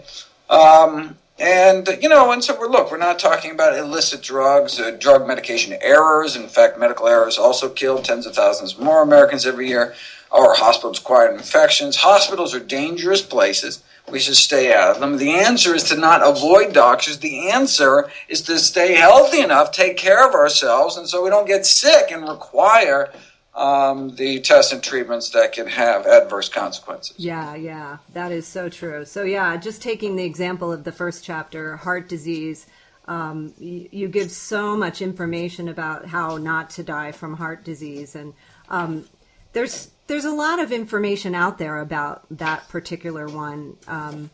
Um, 0.50 1.16
and, 1.42 1.88
you 2.00 2.08
know, 2.08 2.30
and 2.30 2.42
so 2.42 2.56
we're, 2.58 2.68
look, 2.68 2.92
we're 2.92 2.98
not 2.98 3.18
talking 3.18 3.50
about 3.50 3.76
illicit 3.76 4.22
drugs, 4.22 4.78
uh, 4.78 4.92
drug 4.92 5.26
medication 5.26 5.76
errors. 5.80 6.36
In 6.36 6.46
fact, 6.46 6.78
medical 6.78 7.08
errors 7.08 7.36
also 7.36 7.68
kill 7.68 8.00
tens 8.00 8.26
of 8.26 8.34
thousands 8.36 8.78
more 8.78 9.02
Americans 9.02 9.44
every 9.44 9.66
year, 9.66 9.92
or 10.30 10.54
hospitals 10.54 11.00
acquired 11.00 11.34
infections. 11.34 11.96
Hospitals 11.96 12.54
are 12.54 12.60
dangerous 12.60 13.22
places. 13.22 13.82
We 14.08 14.20
should 14.20 14.36
stay 14.36 14.72
out 14.72 14.94
of 14.94 15.00
them. 15.00 15.18
The 15.18 15.32
answer 15.32 15.74
is 15.74 15.82
to 15.84 15.96
not 15.96 16.26
avoid 16.26 16.72
doctors. 16.72 17.18
The 17.18 17.50
answer 17.50 18.08
is 18.28 18.42
to 18.42 18.58
stay 18.58 18.94
healthy 18.94 19.40
enough, 19.40 19.72
take 19.72 19.96
care 19.96 20.26
of 20.26 20.34
ourselves, 20.34 20.96
and 20.96 21.08
so 21.08 21.24
we 21.24 21.30
don't 21.30 21.46
get 21.46 21.66
sick 21.66 22.10
and 22.12 22.28
require 22.28 23.12
um, 23.54 24.14
the 24.16 24.40
tests 24.40 24.72
and 24.72 24.82
treatments 24.82 25.30
that 25.30 25.52
can 25.52 25.66
have 25.66 26.06
adverse 26.06 26.48
consequences. 26.48 27.14
Yeah, 27.18 27.54
yeah, 27.54 27.98
that 28.14 28.32
is 28.32 28.46
so 28.46 28.68
true. 28.68 29.04
So, 29.04 29.24
yeah, 29.24 29.56
just 29.56 29.82
taking 29.82 30.16
the 30.16 30.24
example 30.24 30.72
of 30.72 30.84
the 30.84 30.92
first 30.92 31.22
chapter, 31.22 31.76
heart 31.76 32.08
disease, 32.08 32.66
um, 33.06 33.52
you, 33.58 33.88
you, 33.90 34.08
give 34.08 34.30
so 34.30 34.76
much 34.76 35.02
information 35.02 35.68
about 35.68 36.06
how 36.06 36.36
not 36.36 36.70
to 36.70 36.84
die 36.84 37.12
from 37.12 37.36
heart 37.36 37.64
disease, 37.64 38.14
and 38.14 38.32
um, 38.68 39.04
there's 39.52 39.90
there's 40.06 40.24
a 40.24 40.30
lot 40.30 40.60
of 40.60 40.70
information 40.70 41.34
out 41.34 41.58
there 41.58 41.80
about 41.80 42.24
that 42.30 42.68
particular 42.68 43.26
one. 43.26 43.76
Um, 43.88 44.30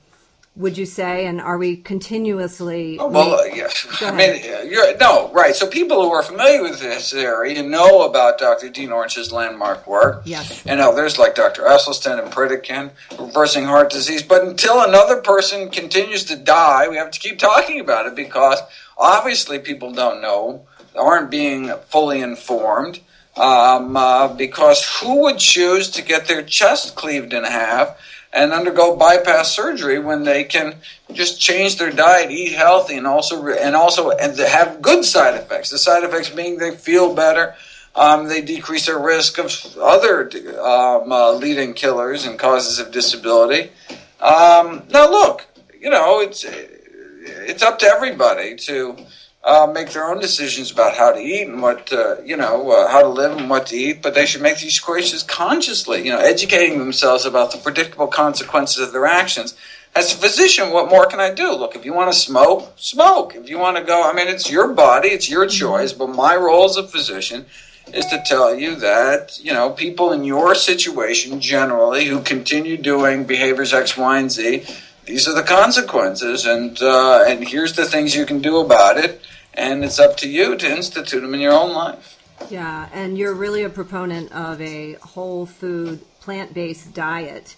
would 0.59 0.77
you 0.77 0.85
say? 0.87 1.27
And 1.27 1.41
are 1.41 1.57
we 1.57 1.77
continuously? 1.77 2.99
Oh, 2.99 3.09
well, 3.09 3.35
uh, 3.35 3.45
yes. 3.45 3.87
I 4.03 4.11
mean, 4.11 4.43
you're, 4.71 4.97
no, 4.99 5.31
right. 5.33 5.55
So 5.55 5.67
people 5.67 6.03
who 6.03 6.11
are 6.11 6.23
familiar 6.23 6.63
with 6.63 6.81
this 6.81 7.15
area 7.15 7.63
know 7.63 8.03
about 8.03 8.39
Dr. 8.39 8.69
Dean 8.69 8.91
Ornish's 8.91 9.33
landmark 9.33 9.87
work. 9.87 10.23
Yes. 10.25 10.67
And 10.67 10.81
others 10.81 11.19
like 11.19 11.37
Dr. 11.37 11.63
Esselstyn 11.63 12.23
and 12.23 12.33
Pritikin, 12.33 12.91
reversing 13.19 13.65
heart 13.65 13.91
disease. 13.91 14.23
But 14.23 14.45
until 14.45 14.83
another 14.83 15.23
person 15.23 15.71
continues 15.71 16.25
to 16.25 16.37
die, 16.37 16.89
we 16.89 16.97
have 16.97 17.13
to 17.13 17.21
keep 17.21 17.39
talking 17.39 17.79
about 17.81 18.07
it 18.07 18.17
because 18.17 18.59
obviously 18.99 19.61
people 19.61 19.93
don't 19.93 20.21
know, 20.21 20.67
aren't 20.97 21.31
being 21.31 21.73
fully 21.87 22.21
informed. 22.21 23.01
Um, 23.37 23.97
uh, 23.97 24.35
because 24.35 24.85
who 25.01 25.23
would 25.23 25.39
choose 25.39 25.91
to 25.91 26.03
get 26.03 26.27
their 26.27 26.43
chest 26.43 26.97
cleaved 26.97 27.33
in 27.33 27.45
half? 27.45 27.97
And 28.33 28.53
undergo 28.53 28.97
bypass 28.97 29.53
surgery 29.53 29.99
when 29.99 30.25
they 30.25 30.45
can 30.45 30.77
just 31.13 31.41
change 31.41 31.79
their 31.79 31.91
diet, 31.91 32.31
eat 32.31 32.53
healthy, 32.53 32.97
and 32.97 33.07
also 33.07 33.49
and 33.49 33.75
also 33.75 34.11
and 34.11 34.39
have 34.39 34.83
good 34.83 35.05
side 35.05 35.35
effects. 35.35 35.71
The 35.71 35.79
side 35.79 36.05
effects 36.05 36.29
being 36.29 36.59
they 36.59 36.73
feel 36.77 37.15
better. 37.15 37.55
Um, 37.95 38.29
they 38.29 38.43
decrease 38.43 38.87
their 38.87 38.99
risk 38.99 39.39
of 39.39 39.77
other 39.79 40.31
um, 40.61 41.11
uh, 41.11 41.33
leading 41.33 41.75
killers 41.75 42.27
and 42.27 42.39
causes 42.39 42.79
of 42.79 42.93
disability. 42.93 43.73
Um, 44.21 44.85
now, 44.91 45.11
look, 45.11 45.47
you 45.81 45.91
know, 45.91 46.21
it's 46.21 46.45
it's 46.45 47.63
up 47.63 47.79
to 47.81 47.87
everybody 47.87 48.57
to 48.57 48.97
uh, 49.45 49.71
make 49.73 49.91
their 49.91 50.05
own 50.05 50.21
decisions 50.21 50.71
about 50.71 50.97
how 50.97 51.13
to 51.13 51.21
eat 51.21 51.47
and 51.47 51.63
what 51.63 51.93
uh, 51.93 52.21
you 52.23 52.37
know 52.37 52.71
uh, 52.71 52.89
how 52.89 53.01
to 53.01 53.09
live 53.09 53.37
and 53.37 53.49
what 53.49 53.67
to 53.67 53.77
eat 53.77 54.03
but 54.03 54.15
they 54.15 54.27
should 54.27 54.43
make 54.43 54.59
these 54.59 54.75
choices 54.81 55.23
consciously. 55.23 56.05
You 56.05 56.13
know 56.13 56.19
educating 56.19 56.79
themselves 56.79 57.25
about 57.25 57.53
the 57.53 57.59
predictable 57.59 58.09
consequences 58.09 58.79
of 58.79 58.93
their 58.93 59.07
actions. 59.07 59.55
As 59.95 60.13
a 60.13 60.17
physician 60.17 60.71
what 60.71 60.91
more 60.91 61.07
can 61.07 61.21
i 61.21 61.33
do? 61.33 61.53
Look 61.53 61.77
if 61.77 61.85
you 61.85 61.95
want 61.95 62.13
to 62.13 62.19
smoke 62.19 62.73
smoke. 62.77 63.35
If 63.35 63.49
you 63.49 63.59
want 63.59 63.77
to 63.77 63.85
go 63.85 64.09
i 64.09 64.13
mean 64.13 64.29
it's 64.29 64.51
your 64.51 64.73
body 64.73 65.09
it's 65.09 65.31
your 65.31 65.47
mm-hmm. 65.47 65.59
choice 65.59 65.93
but 65.93 66.09
my 66.09 66.35
role 66.37 66.65
as 66.65 66.77
a 66.77 66.87
physician 66.87 67.47
is 67.95 68.05
to 68.07 68.23
tell 68.27 68.55
you 68.55 68.75
that 68.77 69.39
you 69.43 69.53
know 69.53 69.71
people 69.71 70.13
in 70.13 70.25
your 70.25 70.55
situation 70.55 71.41
generally 71.41 72.05
who 72.05 72.21
continue 72.21 72.77
doing 72.77 73.25
behaviors 73.25 73.73
x 73.73 73.97
y 73.97 74.19
and 74.19 74.31
z 74.31 74.67
these 75.09 75.27
are 75.27 75.35
the 75.35 75.43
consequences, 75.43 76.45
and 76.45 76.81
uh, 76.83 77.25
and 77.27 77.49
here's 77.49 77.73
the 77.73 77.87
things 77.87 78.15
you 78.15 78.27
can 78.27 78.41
do 78.41 78.59
about 78.59 78.99
it, 78.99 79.23
and 79.55 79.83
it's 79.83 79.99
up 79.99 80.19
to 80.19 80.29
you 80.29 80.55
to 80.57 80.71
institute 80.71 81.23
them 81.23 81.33
in 81.33 81.41
your 81.41 81.55
own 81.55 81.73
life. 81.73 82.23
Yeah, 82.51 82.89
and 82.93 83.17
you're 83.17 83.35
really 83.35 83.63
a 83.63 83.71
proponent 83.71 84.31
of 84.33 84.61
a 84.61 84.95
whole 84.95 85.47
food, 85.47 86.05
plant 86.21 86.53
based 86.53 86.93
diet. 86.95 87.57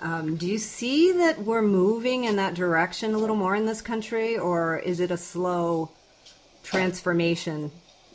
Um, 0.00 0.36
do 0.36 0.46
you 0.46 0.58
see 0.58 1.12
that 1.12 1.42
we're 1.42 1.62
moving 1.62 2.24
in 2.24 2.36
that 2.36 2.54
direction 2.54 3.12
a 3.12 3.18
little 3.18 3.36
more 3.36 3.56
in 3.56 3.66
this 3.66 3.82
country, 3.82 4.38
or 4.38 4.78
is 4.78 5.00
it 5.00 5.10
a 5.10 5.16
slow 5.16 5.90
transformation? 6.62 7.72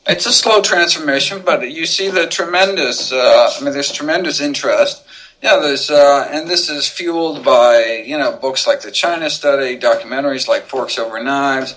It's 0.08 0.26
a 0.26 0.32
slow 0.32 0.62
transformation, 0.62 1.42
but 1.46 1.70
you 1.70 1.86
see 1.86 2.10
the 2.10 2.28
tremendous. 2.28 3.12
Uh, 3.12 3.52
I 3.60 3.62
mean, 3.62 3.74
there's 3.74 3.92
tremendous 3.92 4.40
interest 4.40 5.04
yeah, 5.42 5.60
there's 5.60 5.90
uh, 5.90 6.28
and 6.32 6.50
this 6.50 6.70
is 6.70 6.88
fueled 6.88 7.46
by 7.46 8.04
you 8.06 8.18
know 8.18 8.36
books 8.36 8.68
like 8.68 8.82
the 8.82 8.92
China 8.92 9.30
Study, 9.30 9.78
documentaries 9.80 10.48
like 10.48 10.66
Forks 10.66 11.00
Over 11.00 11.24
Knives, 11.24 11.76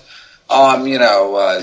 um, 0.49 0.85
you 0.85 0.99
know, 0.99 1.35
uh, 1.35 1.61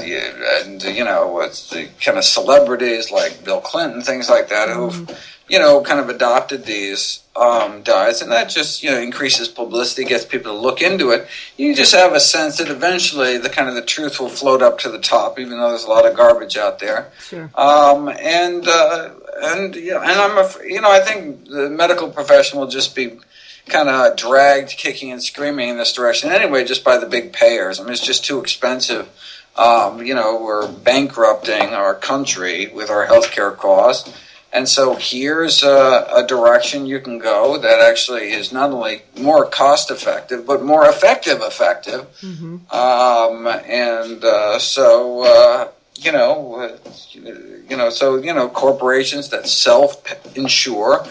and 0.64 0.83
you 0.83 1.04
know, 1.04 1.40
it's 1.40 1.71
the 1.71 1.88
kind 2.00 2.19
of 2.19 2.25
celebrities 2.25 3.11
like 3.11 3.45
Bill 3.45 3.61
Clinton, 3.61 4.02
things 4.02 4.30
like 4.30 4.49
that, 4.49 4.69
who've 4.69 4.92
mm-hmm. 4.92 5.14
you 5.49 5.59
know 5.59 5.83
kind 5.83 6.00
of 6.00 6.09
adopted 6.09 6.64
these 6.64 7.23
um, 7.40 7.82
diets, 7.82 8.20
and 8.20 8.30
that 8.30 8.50
just 8.50 8.82
you 8.82 8.90
know 8.90 9.00
increases 9.00 9.49
publicity, 9.49 10.04
gets 10.04 10.26
people 10.26 10.52
to 10.52 10.59
look 10.59 10.82
into 10.82 11.11
it. 11.11 11.26
You 11.56 11.75
just 11.75 11.94
have 11.94 12.12
a 12.12 12.20
sense 12.20 12.59
that 12.59 12.68
eventually 12.68 13.38
the 13.38 13.49
kind 13.49 13.68
of 13.68 13.75
the 13.75 13.82
truth 13.82 14.20
will 14.20 14.28
float 14.28 14.61
up 14.61 14.78
to 14.80 14.90
the 14.90 14.99
top, 14.99 15.38
even 15.38 15.59
though 15.59 15.70
there's 15.70 15.85
a 15.85 15.88
lot 15.88 16.06
of 16.06 16.14
garbage 16.14 16.59
out 16.59 16.80
there. 16.80 17.11
Sure. 17.20 17.50
Um, 17.54 18.09
and 18.09 18.68
uh, 18.68 19.11
and 19.42 19.75
you 19.75 19.92
know, 19.92 20.02
and 20.02 20.12
I'm 20.12 20.37
a, 20.37 20.50
you 20.66 20.82
know 20.82 20.90
I 20.90 21.00
think 21.00 21.47
the 21.47 21.70
medical 21.70 22.11
profession 22.11 22.59
will 22.59 22.68
just 22.68 22.94
be 22.94 23.18
kind 23.66 23.88
of 23.88 24.16
dragged 24.16 24.70
kicking 24.70 25.11
and 25.11 25.23
screaming 25.23 25.70
in 25.70 25.78
this 25.78 25.94
direction 25.94 26.30
anyway, 26.30 26.64
just 26.64 26.85
by 26.85 26.99
the 26.99 27.06
big 27.06 27.32
payers. 27.32 27.80
I 27.80 27.85
mean, 27.85 27.92
it's 27.92 28.04
just 28.04 28.25
too 28.25 28.38
expensive. 28.40 29.09
Um, 29.56 30.02
you 30.04 30.14
know, 30.14 30.42
we're 30.42 30.70
bankrupting 30.70 31.73
our 31.73 31.94
country 31.94 32.66
with 32.68 32.90
our 32.90 33.06
healthcare 33.06 33.56
costs. 33.56 34.12
And 34.52 34.69
so 34.69 34.97
here's 34.97 35.62
a, 35.62 36.09
a, 36.12 36.26
direction 36.26 36.85
you 36.85 36.99
can 36.99 37.19
go 37.19 37.57
that 37.59 37.80
actually 37.80 38.33
is 38.33 38.52
not 38.52 38.71
only 38.71 39.02
more 39.16 39.47
cost 39.47 39.92
effective, 39.92 40.45
but 40.45 40.64
more 40.64 40.88
effective 40.88 41.40
effective. 41.40 42.00
Mm-hmm. 42.21 42.75
Um, 42.75 43.47
and 43.47 44.25
uh, 44.25 44.59
so, 44.59 45.23
uh, 45.23 45.69
you 46.00 46.11
know, 46.11 46.76
you 47.14 47.76
know, 47.76 47.90
so 47.90 48.16
you 48.16 48.35
know, 48.35 48.49
corporations 48.49 49.28
that 49.28 49.47
self-insure, 49.47 51.07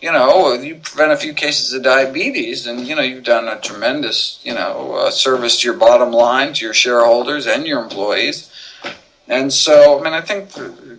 you 0.00 0.12
know, 0.12 0.52
you 0.52 0.76
prevent 0.76 1.10
a 1.12 1.16
few 1.16 1.34
cases 1.34 1.72
of 1.72 1.82
diabetes, 1.82 2.66
and 2.66 2.86
you 2.86 2.94
know, 2.94 3.02
you've 3.02 3.24
done 3.24 3.48
a 3.48 3.58
tremendous, 3.60 4.38
you 4.44 4.54
know, 4.54 4.92
uh, 4.94 5.10
service 5.10 5.60
to 5.60 5.66
your 5.66 5.76
bottom 5.76 6.12
line, 6.12 6.52
to 6.52 6.64
your 6.64 6.74
shareholders, 6.74 7.46
and 7.46 7.66
your 7.66 7.82
employees. 7.82 8.52
And 9.26 9.52
so, 9.52 9.98
I 9.98 10.02
mean, 10.04 10.12
I 10.12 10.20
think 10.20 10.50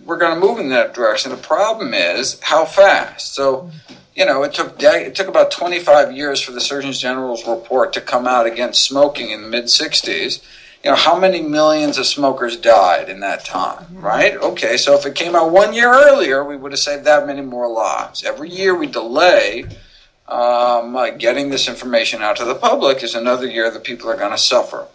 we're 0.06 0.16
going 0.16 0.34
to 0.34 0.40
move 0.40 0.58
in 0.58 0.70
that 0.70 0.94
direction. 0.94 1.30
The 1.30 1.36
problem 1.36 1.92
is 1.92 2.40
how 2.40 2.64
fast. 2.64 3.34
So, 3.34 3.70
you 4.14 4.24
know, 4.24 4.42
it 4.44 4.54
took 4.54 4.82
it 4.82 5.14
took 5.14 5.28
about 5.28 5.50
25 5.50 6.16
years 6.16 6.40
for 6.40 6.52
the 6.52 6.60
Surgeon 6.60 6.92
General's 6.92 7.46
report 7.46 7.92
to 7.92 8.00
come 8.00 8.26
out 8.26 8.46
against 8.46 8.84
smoking 8.84 9.30
in 9.30 9.42
the 9.42 9.48
mid 9.48 9.64
60s 9.64 10.42
you 10.86 10.92
know, 10.92 10.96
how 10.96 11.18
many 11.18 11.42
millions 11.42 11.98
of 11.98 12.06
smokers 12.06 12.56
died 12.56 13.08
in 13.08 13.18
that 13.18 13.44
time, 13.44 13.86
right? 13.90 14.36
Okay, 14.36 14.76
so 14.76 14.94
if 14.94 15.04
it 15.04 15.16
came 15.16 15.34
out 15.34 15.50
one 15.50 15.74
year 15.74 15.92
earlier, 15.92 16.44
we 16.44 16.56
would 16.56 16.70
have 16.70 16.78
saved 16.78 17.04
that 17.06 17.26
many 17.26 17.40
more 17.40 17.68
lives. 17.68 18.22
Every 18.22 18.48
year 18.50 18.72
we 18.72 18.86
delay 18.86 19.64
um, 20.28 20.94
uh, 20.94 21.10
getting 21.10 21.50
this 21.50 21.68
information 21.68 22.22
out 22.22 22.36
to 22.36 22.44
the 22.44 22.54
public 22.54 23.02
is 23.02 23.16
another 23.16 23.48
year 23.48 23.68
that 23.68 23.82
people 23.82 24.08
are 24.08 24.16
going 24.16 24.30
to 24.30 24.38
suffer. 24.38 24.86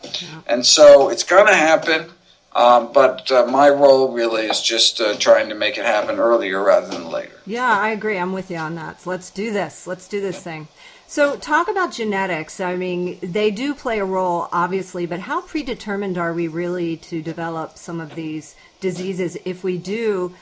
And 0.47 0.65
so 0.65 1.09
it's 1.09 1.23
going 1.23 1.47
to 1.47 1.55
happen, 1.55 2.09
um, 2.53 2.91
but 2.93 3.31
uh, 3.31 3.45
my 3.45 3.69
role 3.69 4.11
really 4.11 4.47
is 4.47 4.61
just 4.61 4.99
uh, 4.99 5.15
trying 5.15 5.49
to 5.49 5.55
make 5.55 5.77
it 5.77 5.85
happen 5.85 6.19
earlier 6.19 6.63
rather 6.63 6.87
than 6.87 7.09
later. 7.09 7.39
Yeah, 7.45 7.77
I 7.79 7.89
agree. 7.89 8.17
I'm 8.17 8.33
with 8.33 8.51
you 8.51 8.57
on 8.57 8.75
that. 8.75 9.01
So 9.01 9.09
let's 9.09 9.29
do 9.29 9.51
this. 9.51 9.87
Let's 9.87 10.07
do 10.07 10.19
this 10.21 10.41
thing. 10.41 10.67
So, 11.07 11.35
talk 11.35 11.67
about 11.67 11.91
genetics. 11.91 12.61
I 12.61 12.77
mean, 12.77 13.19
they 13.21 13.51
do 13.51 13.73
play 13.73 13.99
a 13.99 14.05
role, 14.05 14.47
obviously, 14.53 15.05
but 15.05 15.19
how 15.19 15.41
predetermined 15.41 16.17
are 16.17 16.31
we 16.31 16.47
really 16.47 16.95
to 16.97 17.21
develop 17.21 17.77
some 17.77 17.99
of 17.99 18.15
these 18.15 18.55
diseases 18.79 19.37
if 19.43 19.61
we 19.61 19.77
do 19.77 20.33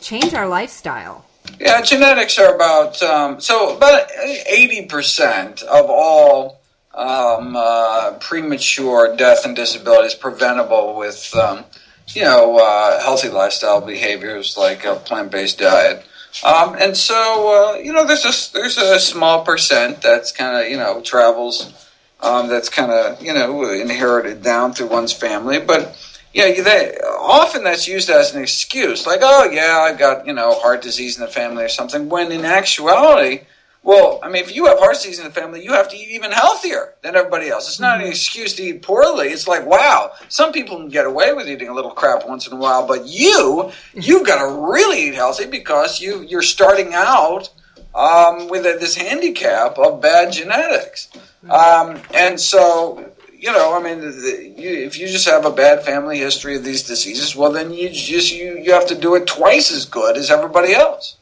change 0.00 0.32
our 0.32 0.46
lifestyle? 0.46 1.24
Yeah, 1.58 1.82
genetics 1.82 2.38
are 2.38 2.54
about 2.54 3.02
um, 3.02 3.40
so 3.40 3.76
about 3.76 4.08
eighty 4.46 4.86
percent 4.86 5.62
of 5.64 5.86
all 5.90 6.61
um, 6.94 7.56
uh, 7.56 8.12
premature 8.20 9.16
death 9.16 9.44
and 9.44 9.56
disability 9.56 10.08
is 10.08 10.14
preventable 10.14 10.96
with 10.96 11.34
um, 11.34 11.64
you 12.08 12.22
know 12.22 12.58
uh, 12.58 13.00
healthy 13.02 13.28
lifestyle 13.28 13.80
behaviors 13.80 14.56
like 14.56 14.84
a 14.84 14.96
plant-based 14.96 15.58
diet. 15.58 16.04
Um, 16.44 16.76
and 16.80 16.96
so, 16.96 17.74
uh, 17.74 17.78
you 17.78 17.92
know, 17.92 18.06
there's 18.06 18.24
a, 18.24 18.52
there's 18.54 18.78
a 18.78 18.98
small 18.98 19.44
percent 19.44 20.00
that's 20.00 20.32
kind 20.32 20.64
of, 20.64 20.70
you 20.70 20.78
know, 20.78 21.02
travels, 21.02 21.90
um, 22.20 22.48
that's 22.48 22.70
kind 22.70 22.90
of, 22.90 23.22
you 23.22 23.34
know, 23.34 23.70
inherited 23.70 24.42
down 24.42 24.72
through 24.72 24.86
one's 24.86 25.12
family. 25.12 25.60
But, 25.60 25.94
yeah, 26.32 26.62
they, 26.62 26.96
often 27.20 27.64
that's 27.64 27.86
used 27.86 28.08
as 28.08 28.34
an 28.34 28.42
excuse. 28.42 29.06
Like, 29.06 29.20
oh, 29.22 29.50
yeah, 29.50 29.80
I've 29.82 29.98
got, 29.98 30.26
you 30.26 30.32
know, 30.32 30.58
heart 30.58 30.80
disease 30.80 31.18
in 31.18 31.24
the 31.26 31.30
family 31.30 31.64
or 31.64 31.68
something. 31.68 32.08
When 32.08 32.32
in 32.32 32.46
actuality, 32.46 33.42
well, 33.84 34.20
I 34.22 34.28
mean, 34.28 34.44
if 34.44 34.54
you 34.54 34.66
have 34.66 34.78
heart 34.78 34.94
disease 34.94 35.18
in 35.18 35.24
the 35.24 35.32
family, 35.32 35.64
you 35.64 35.72
have 35.72 35.88
to 35.88 35.96
eat 35.96 36.08
even 36.10 36.30
healthier 36.30 36.94
than 37.02 37.16
everybody 37.16 37.48
else. 37.48 37.66
It's 37.66 37.80
not 37.80 37.96
an 37.96 38.02
mm-hmm. 38.02 38.10
excuse 38.10 38.54
to 38.54 38.62
eat 38.62 38.82
poorly. 38.82 39.28
It's 39.28 39.48
like, 39.48 39.66
wow, 39.66 40.12
some 40.28 40.52
people 40.52 40.76
can 40.76 40.88
get 40.88 41.04
away 41.04 41.32
with 41.32 41.48
eating 41.48 41.68
a 41.68 41.74
little 41.74 41.90
crap 41.90 42.26
once 42.26 42.46
in 42.46 42.52
a 42.52 42.56
while, 42.56 42.86
but 42.86 43.06
you, 43.06 43.72
you've 43.94 44.24
got 44.24 44.40
to 44.40 44.72
really 44.72 45.08
eat 45.08 45.14
healthy 45.14 45.46
because 45.46 46.00
you 46.00 46.22
you're 46.22 46.42
starting 46.42 46.94
out 46.94 47.50
um, 47.94 48.48
with 48.48 48.64
a, 48.66 48.78
this 48.78 48.94
handicap 48.94 49.76
of 49.78 50.00
bad 50.00 50.32
genetics, 50.32 51.08
um, 51.50 52.00
and 52.14 52.40
so. 52.40 53.08
You 53.34 53.50
know, 53.50 53.74
I 53.76 53.82
mean, 53.82 53.98
the, 54.02 54.54
you, 54.56 54.70
if 54.86 54.96
you 54.96 55.08
just 55.08 55.28
have 55.28 55.44
a 55.44 55.50
bad 55.50 55.84
family 55.84 56.16
history 56.16 56.54
of 56.54 56.62
these 56.62 56.84
diseases, 56.84 57.34
well, 57.34 57.50
then 57.50 57.72
you 57.72 57.88
just 57.88 58.32
you, 58.32 58.56
you 58.56 58.70
have 58.72 58.86
to 58.86 58.94
do 58.94 59.16
it 59.16 59.26
twice 59.26 59.72
as 59.72 59.84
good 59.84 60.16
as 60.16 60.30
everybody 60.30 60.74
else. 60.74 61.16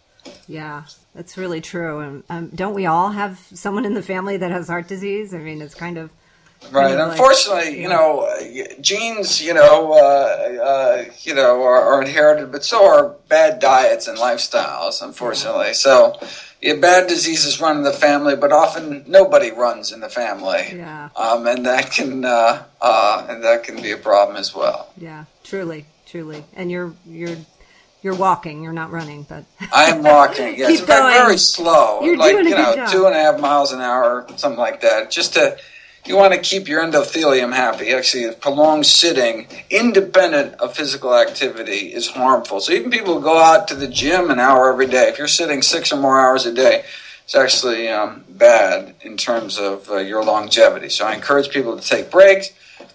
Yeah, 0.46 0.82
that's 1.14 1.36
really 1.36 1.60
true. 1.60 2.00
And 2.00 2.24
um, 2.30 2.48
don't 2.48 2.74
we 2.74 2.86
all 2.86 3.10
have 3.10 3.38
someone 3.52 3.84
in 3.84 3.94
the 3.94 4.02
family 4.02 4.36
that 4.36 4.50
has 4.50 4.68
heart 4.68 4.88
disease? 4.88 5.34
I 5.34 5.38
mean, 5.38 5.60
it's 5.60 5.74
kind 5.74 5.98
of 5.98 6.10
right. 6.70 6.88
Kind 6.88 7.00
of 7.00 7.10
Unfortunately, 7.10 7.70
like, 7.70 7.78
you 7.78 7.88
know, 7.88 8.76
genes, 8.80 9.42
you 9.42 9.54
know, 9.54 9.92
uh, 9.92 10.62
uh, 10.62 11.04
you 11.22 11.34
know, 11.34 11.62
are, 11.62 11.82
are, 11.82 12.02
inherited, 12.02 12.52
but 12.52 12.64
so 12.64 12.86
are 12.86 13.16
bad 13.28 13.60
diets 13.60 14.06
and 14.06 14.18
lifestyles. 14.18 15.02
Unfortunately, 15.02 15.68
yeah. 15.68 15.72
so. 15.72 16.20
Yeah, 16.62 16.74
bad 16.74 17.08
diseases 17.08 17.58
run 17.58 17.78
in 17.78 17.84
the 17.84 17.90
family, 17.90 18.36
but 18.36 18.52
often 18.52 19.02
nobody 19.08 19.50
runs 19.50 19.92
in 19.92 20.00
the 20.00 20.10
family. 20.10 20.66
Yeah. 20.74 21.08
Um, 21.16 21.46
and 21.46 21.64
that 21.64 21.90
can 21.90 22.22
uh, 22.26 22.64
uh, 22.82 23.26
and 23.30 23.42
that 23.42 23.64
can 23.64 23.80
be 23.80 23.92
a 23.92 23.96
problem 23.96 24.36
as 24.36 24.54
well. 24.54 24.92
Yeah, 24.98 25.24
truly, 25.42 25.86
truly. 26.04 26.44
And 26.52 26.70
you're 26.70 26.92
you're 27.06 27.38
you're 28.02 28.14
walking. 28.14 28.62
You're 28.62 28.73
not 28.73 28.90
running, 28.90 29.25
but 29.25 29.45
I'm 29.73 30.02
walking. 30.02 30.54
Yes, 30.59 30.78
Keep 30.80 30.88
going. 30.88 31.12
very 31.12 31.38
slow. 31.38 32.02
You're 32.02 32.16
like 32.16 32.33
doing 32.33 32.47
you 32.47 32.50
know, 32.50 32.75
good 32.75 32.76
job. 32.76 32.90
two 32.90 33.07
and 33.07 33.14
a 33.14 33.19
half 33.19 33.40
miles 33.40 33.73
an 33.73 33.80
hour, 33.80 34.26
something 34.37 34.59
like 34.59 34.80
that. 34.80 35.11
Just 35.11 35.35
to 35.35 35.57
you 36.07 36.16
want 36.16 36.33
to 36.33 36.40
keep 36.40 36.66
your 36.66 36.83
endothelium 36.83 37.54
happy. 37.54 37.90
Actually, 37.90 38.35
prolonged 38.35 38.87
sitting, 38.87 39.47
independent 39.69 40.54
of 40.54 40.75
physical 40.75 41.14
activity, 41.14 41.92
is 41.92 42.09
harmful. 42.09 42.61
So 42.61 42.73
even 42.73 42.90
people 42.90 43.14
who 43.14 43.21
go 43.21 43.38
out 43.38 43.69
to 43.69 43.75
the 43.75 43.87
gym 43.88 44.30
an 44.30 44.40
hour 44.40 44.73
every 44.73 44.87
day, 44.87 45.09
if 45.09 45.19
you're 45.19 45.28
sitting 45.28 45.60
six 45.63 45.93
or 45.93 45.97
more 46.00 46.19
hours 46.19 46.47
a 46.47 46.54
day, 46.54 46.84
it's 47.25 47.34
actually 47.34 47.89
um, 47.89 48.25
bad 48.28 48.95
in 49.02 49.17
terms 49.17 49.58
of 49.58 49.91
uh, 49.91 49.99
your 49.99 50.25
longevity. 50.25 50.89
So 50.89 51.06
I 51.06 51.15
encourage 51.15 51.50
people 51.50 51.78
to 51.78 51.86
take 51.86 52.10
breaks 52.10 52.50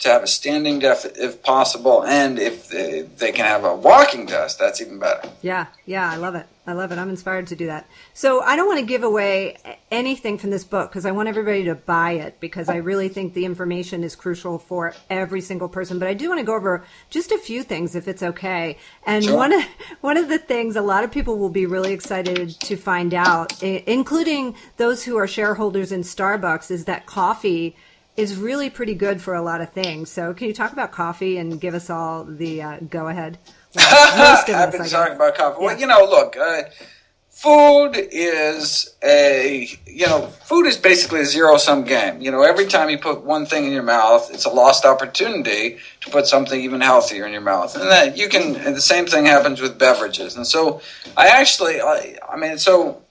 to 0.05 0.11
have 0.11 0.23
a 0.23 0.27
standing 0.27 0.79
desk 0.79 1.07
if 1.15 1.41
possible, 1.41 2.03
and 2.05 2.37
if 2.37 2.69
they, 2.69 3.01
they, 3.17 3.31
can 3.31 3.45
have 3.45 3.63
a 3.63 3.75
walking 3.75 4.27
desk, 4.27 4.59
that's 4.59 4.79
even 4.79 4.99
better. 4.99 5.29
Yeah, 5.41 5.65
yeah, 5.85 6.09
I 6.09 6.15
love 6.15 6.35
it. 6.35 6.45
I 6.67 6.73
love 6.73 6.91
it. 6.91 6.97
I'm 6.97 7.09
inspired 7.09 7.47
to 7.47 7.55
do 7.55 7.67
that. 7.67 7.87
So 8.13 8.41
I 8.41 8.55
don't 8.55 8.67
want 8.67 8.79
to 8.79 8.85
give 8.85 9.03
away 9.03 9.57
anything 9.91 10.37
from 10.37 10.49
this 10.49 10.63
book 10.63 10.89
because 10.89 11.05
I 11.05 11.11
want 11.11 11.27
everybody 11.29 11.63
to 11.65 11.75
buy 11.75 12.11
it 12.13 12.39
because 12.39 12.69
I 12.69 12.77
really 12.77 13.07
think 13.09 13.33
the 13.33 13.45
information 13.45 14.03
is 14.03 14.15
crucial 14.15 14.57
for 14.57 14.93
every 15.09 15.41
single 15.41 15.69
person. 15.69 15.99
But 15.99 16.07
I 16.07 16.15
do 16.15 16.29
want 16.29 16.39
to 16.39 16.45
go 16.45 16.55
over 16.55 16.83
just 17.09 17.31
a 17.31 17.37
few 17.37 17.61
things 17.61 17.95
if 17.95 18.07
it's 18.07 18.23
okay. 18.23 18.77
And 19.05 19.25
sure. 19.25 19.37
one 19.37 19.53
of 19.53 19.63
one 20.01 20.17
of 20.17 20.27
the 20.27 20.39
things 20.39 20.75
a 20.75 20.81
lot 20.81 21.03
of 21.03 21.11
people 21.11 21.37
will 21.37 21.49
be 21.49 21.65
really 21.65 21.93
excited 21.93 22.59
to 22.61 22.75
find 22.75 23.13
out, 23.13 23.61
including 23.61 24.55
those 24.77 25.03
who 25.03 25.17
are 25.17 25.27
shareholders 25.27 25.91
in 25.91 26.01
Starbucks, 26.01 26.71
is 26.71 26.85
that 26.85 27.05
coffee 27.05 27.75
is 28.17 28.37
really 28.37 28.69
pretty 28.69 28.95
good 28.95 29.21
for 29.21 29.33
a 29.33 29.41
lot 29.41 29.61
of 29.61 29.71
things. 29.71 30.09
So, 30.09 30.33
can 30.33 30.47
you 30.47 30.53
talk 30.53 30.71
about 30.71 30.91
coffee 30.91 31.37
and 31.37 31.59
give 31.59 31.73
us 31.73 31.89
all 31.89 32.23
the 32.23 32.61
uh, 32.61 32.79
go 32.89 33.07
ahead? 33.07 33.37
Well, 33.77 34.43
I've 34.47 34.71
been 34.71 34.87
talking 34.87 35.15
about 35.15 35.35
coffee. 35.35 35.57
Yeah. 35.59 35.65
Well, 35.65 35.79
you 35.79 35.87
know, 35.87 36.05
look, 36.09 36.37
uh, 36.37 36.63
food 37.29 37.91
is 37.95 38.95
a 39.03 39.67
you 39.85 40.07
know, 40.07 40.27
food 40.45 40.65
is 40.65 40.77
basically 40.77 41.19
a 41.19 41.25
zero 41.25 41.57
sum 41.57 41.83
game. 41.83 42.21
You 42.21 42.31
know, 42.31 42.43
every 42.43 42.65
time 42.65 42.89
you 42.89 42.97
put 42.97 43.23
one 43.23 43.45
thing 43.45 43.65
in 43.65 43.73
your 43.73 43.83
mouth, 43.83 44.29
it's 44.33 44.45
a 44.45 44.49
lost 44.49 44.85
opportunity 44.85 45.77
to 46.01 46.09
put 46.09 46.25
something 46.25 46.59
even 46.59 46.79
healthier 46.79 47.25
in 47.25 47.33
your 47.33 47.41
mouth. 47.41 47.75
And 47.75 47.89
that 47.91 48.17
you 48.17 48.29
can. 48.29 48.55
And 48.55 48.75
the 48.75 48.81
same 48.81 49.05
thing 49.05 49.25
happens 49.25 49.59
with 49.59 49.77
beverages. 49.77 50.37
And 50.37 50.47
so, 50.47 50.81
I 51.17 51.27
actually, 51.27 51.81
I, 51.81 52.17
I 52.29 52.37
mean, 52.37 52.57
so 52.57 53.01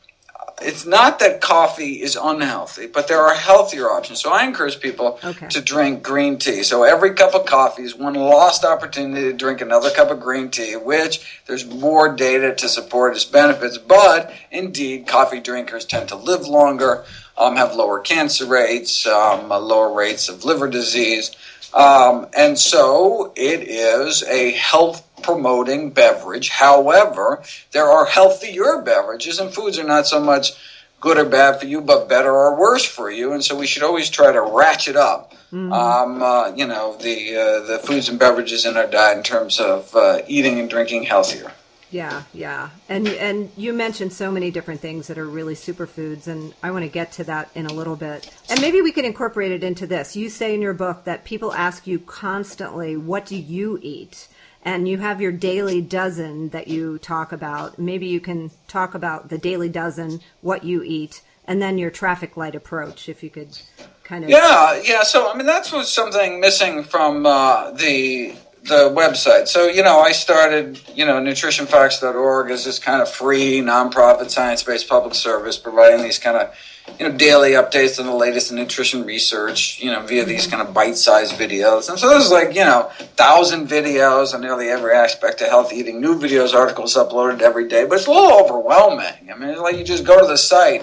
it's 0.62 0.86
not 0.86 1.18
that 1.18 1.40
coffee 1.40 2.02
is 2.02 2.16
unhealthy, 2.20 2.86
but 2.86 3.08
there 3.08 3.20
are 3.20 3.34
healthier 3.34 3.86
options. 3.90 4.20
So 4.20 4.32
I 4.32 4.44
encourage 4.44 4.80
people 4.80 5.18
okay. 5.22 5.48
to 5.48 5.60
drink 5.60 6.02
green 6.02 6.38
tea. 6.38 6.62
So 6.62 6.84
every 6.84 7.14
cup 7.14 7.34
of 7.34 7.44
coffee 7.46 7.82
is 7.82 7.96
one 7.96 8.14
lost 8.14 8.64
opportunity 8.64 9.22
to 9.30 9.32
drink 9.32 9.60
another 9.60 9.90
cup 9.90 10.10
of 10.10 10.20
green 10.20 10.50
tea, 10.50 10.76
which 10.76 11.42
there's 11.46 11.66
more 11.66 12.14
data 12.14 12.54
to 12.54 12.68
support 12.68 13.16
its 13.16 13.24
benefits. 13.24 13.78
But 13.78 14.32
indeed, 14.50 15.06
coffee 15.06 15.40
drinkers 15.40 15.84
tend 15.84 16.08
to 16.10 16.16
live 16.16 16.46
longer, 16.46 17.04
um, 17.36 17.56
have 17.56 17.74
lower 17.74 18.00
cancer 18.00 18.46
rates, 18.46 19.06
um, 19.06 19.48
lower 19.48 19.92
rates 19.92 20.28
of 20.28 20.44
liver 20.44 20.68
disease. 20.68 21.34
Um, 21.74 22.28
and 22.36 22.56
so 22.56 23.32
it 23.34 23.68
is 23.68 24.22
a 24.22 24.52
health 24.52 25.04
promoting 25.24 25.90
beverage. 25.90 26.50
However, 26.50 27.42
there 27.72 27.86
are 27.86 28.04
healthier 28.04 28.82
beverages, 28.82 29.40
and 29.40 29.52
foods 29.52 29.78
are 29.78 29.84
not 29.84 30.06
so 30.06 30.20
much 30.20 30.52
good 31.00 31.18
or 31.18 31.24
bad 31.24 31.60
for 31.60 31.66
you, 31.66 31.80
but 31.80 32.08
better 32.08 32.32
or 32.32 32.58
worse 32.58 32.84
for 32.84 33.10
you. 33.10 33.32
And 33.32 33.44
so 33.44 33.56
we 33.56 33.66
should 33.66 33.82
always 33.82 34.08
try 34.08 34.32
to 34.32 34.40
ratchet 34.40 34.96
up, 34.96 35.32
mm-hmm. 35.52 35.72
um, 35.72 36.22
uh, 36.22 36.54
you 36.54 36.66
know, 36.66 36.96
the 36.96 37.36
uh, 37.36 37.66
the 37.66 37.78
foods 37.78 38.08
and 38.08 38.18
beverages 38.18 38.64
in 38.64 38.76
our 38.76 38.86
diet 38.86 39.18
in 39.18 39.22
terms 39.22 39.60
of 39.60 39.94
uh, 39.94 40.20
eating 40.26 40.58
and 40.60 40.70
drinking 40.70 41.04
healthier. 41.04 41.52
Yeah, 41.90 42.24
yeah, 42.32 42.70
and 42.88 43.06
and 43.06 43.50
you 43.56 43.72
mentioned 43.72 44.12
so 44.12 44.32
many 44.32 44.50
different 44.50 44.80
things 44.80 45.06
that 45.06 45.16
are 45.16 45.28
really 45.28 45.54
superfoods, 45.54 46.26
and 46.26 46.52
I 46.60 46.72
want 46.72 46.84
to 46.84 46.88
get 46.88 47.12
to 47.12 47.24
that 47.24 47.50
in 47.54 47.66
a 47.66 47.72
little 47.72 47.94
bit. 47.94 48.28
And 48.50 48.60
maybe 48.60 48.82
we 48.82 48.90
could 48.90 49.04
incorporate 49.04 49.52
it 49.52 49.62
into 49.62 49.86
this. 49.86 50.16
You 50.16 50.28
say 50.28 50.54
in 50.54 50.60
your 50.60 50.74
book 50.74 51.04
that 51.04 51.22
people 51.24 51.52
ask 51.52 51.86
you 51.86 52.00
constantly, 52.00 52.96
"What 52.96 53.26
do 53.26 53.36
you 53.36 53.78
eat?" 53.80 54.26
And 54.64 54.88
you 54.88 54.98
have 54.98 55.20
your 55.20 55.32
daily 55.32 55.80
dozen 55.80 56.48
that 56.50 56.68
you 56.68 56.98
talk 56.98 57.32
about. 57.32 57.78
Maybe 57.78 58.06
you 58.06 58.20
can 58.20 58.50
talk 58.66 58.94
about 58.94 59.28
the 59.28 59.38
daily 59.38 59.68
dozen, 59.68 60.20
what 60.40 60.64
you 60.64 60.82
eat, 60.82 61.22
and 61.46 61.60
then 61.60 61.76
your 61.76 61.90
traffic 61.90 62.36
light 62.36 62.54
approach, 62.54 63.08
if 63.08 63.22
you 63.22 63.28
could 63.30 63.58
kind 64.02 64.24
of. 64.24 64.30
Yeah, 64.30 64.80
yeah. 64.82 65.02
So 65.02 65.30
I 65.30 65.36
mean, 65.36 65.46
that's 65.46 65.70
was 65.70 65.92
something 65.92 66.40
missing 66.40 66.82
from 66.82 67.26
uh, 67.26 67.72
the 67.72 68.34
the 68.62 68.88
website. 68.88 69.48
So 69.48 69.66
you 69.66 69.82
know, 69.82 70.00
I 70.00 70.12
started 70.12 70.80
you 70.94 71.04
know 71.04 71.20
nutritionfacts.org 71.20 72.50
as 72.50 72.64
this 72.64 72.78
kind 72.78 73.02
of 73.02 73.10
free 73.10 73.60
nonprofit 73.60 74.30
science 74.30 74.62
based 74.62 74.88
public 74.88 75.14
service, 75.14 75.58
providing 75.58 76.02
these 76.02 76.18
kind 76.18 76.38
of 76.38 76.54
you 76.98 77.08
know, 77.08 77.16
daily 77.16 77.52
updates 77.52 77.98
on 77.98 78.06
the 78.06 78.14
latest 78.14 78.50
in 78.50 78.56
nutrition 78.56 79.04
research, 79.04 79.80
you 79.82 79.90
know, 79.90 80.02
via 80.02 80.24
these 80.24 80.42
mm-hmm. 80.42 80.56
kind 80.56 80.68
of 80.68 80.74
bite-sized 80.74 81.34
videos. 81.34 81.88
And 81.88 81.98
so 81.98 82.08
there's 82.08 82.30
like, 82.30 82.54
you 82.54 82.64
know, 82.64 82.90
thousand 83.16 83.68
videos 83.68 84.34
on 84.34 84.42
nearly 84.42 84.68
every 84.68 84.92
aspect 84.92 85.40
of 85.40 85.48
health 85.48 85.72
eating, 85.72 86.00
new 86.00 86.18
videos, 86.18 86.54
articles 86.54 86.94
uploaded 86.94 87.40
every 87.40 87.68
day, 87.68 87.84
but 87.84 87.96
it's 87.96 88.06
a 88.06 88.10
little 88.10 88.38
overwhelming. 88.38 89.30
I 89.32 89.34
mean, 89.36 89.48
it's 89.48 89.60
like 89.60 89.76
you 89.76 89.84
just 89.84 90.04
go 90.04 90.20
to 90.20 90.26
the 90.26 90.36
site 90.36 90.82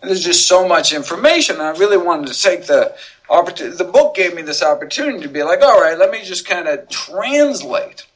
And 0.00 0.08
there's 0.08 0.24
just 0.24 0.46
so 0.48 0.66
much 0.66 0.92
information. 0.92 1.60
I 1.60 1.70
really 1.70 1.98
wanted 1.98 2.28
to 2.32 2.40
take 2.40 2.66
the 2.66 2.94
opportunity. 3.28 3.76
The 3.76 3.84
book 3.84 4.14
gave 4.14 4.34
me 4.34 4.42
this 4.42 4.62
opportunity 4.62 5.20
to 5.20 5.28
be 5.28 5.42
like, 5.42 5.60
all 5.62 5.80
right, 5.80 5.98
let 5.98 6.10
me 6.10 6.22
just 6.22 6.46
kind 6.46 6.66
of 6.68 6.88
translate 6.88 8.06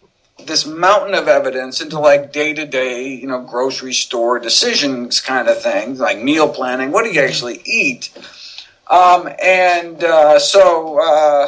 this 0.46 0.66
mountain 0.66 1.14
of 1.14 1.28
evidence 1.28 1.80
into 1.80 1.98
like 1.98 2.32
day 2.32 2.52
to 2.52 2.66
day, 2.66 3.08
you 3.08 3.26
know, 3.26 3.40
grocery 3.40 3.92
store 3.92 4.38
decisions 4.38 5.20
kind 5.20 5.48
of 5.48 5.60
things, 5.62 6.00
like 6.00 6.20
meal 6.20 6.48
planning. 6.48 6.90
What 6.90 7.04
do 7.04 7.10
you 7.10 7.20
actually 7.20 7.60
eat? 7.64 8.10
Um, 8.88 9.28
and 9.42 10.02
uh, 10.04 10.38
so, 10.38 10.98
uh, 11.00 11.46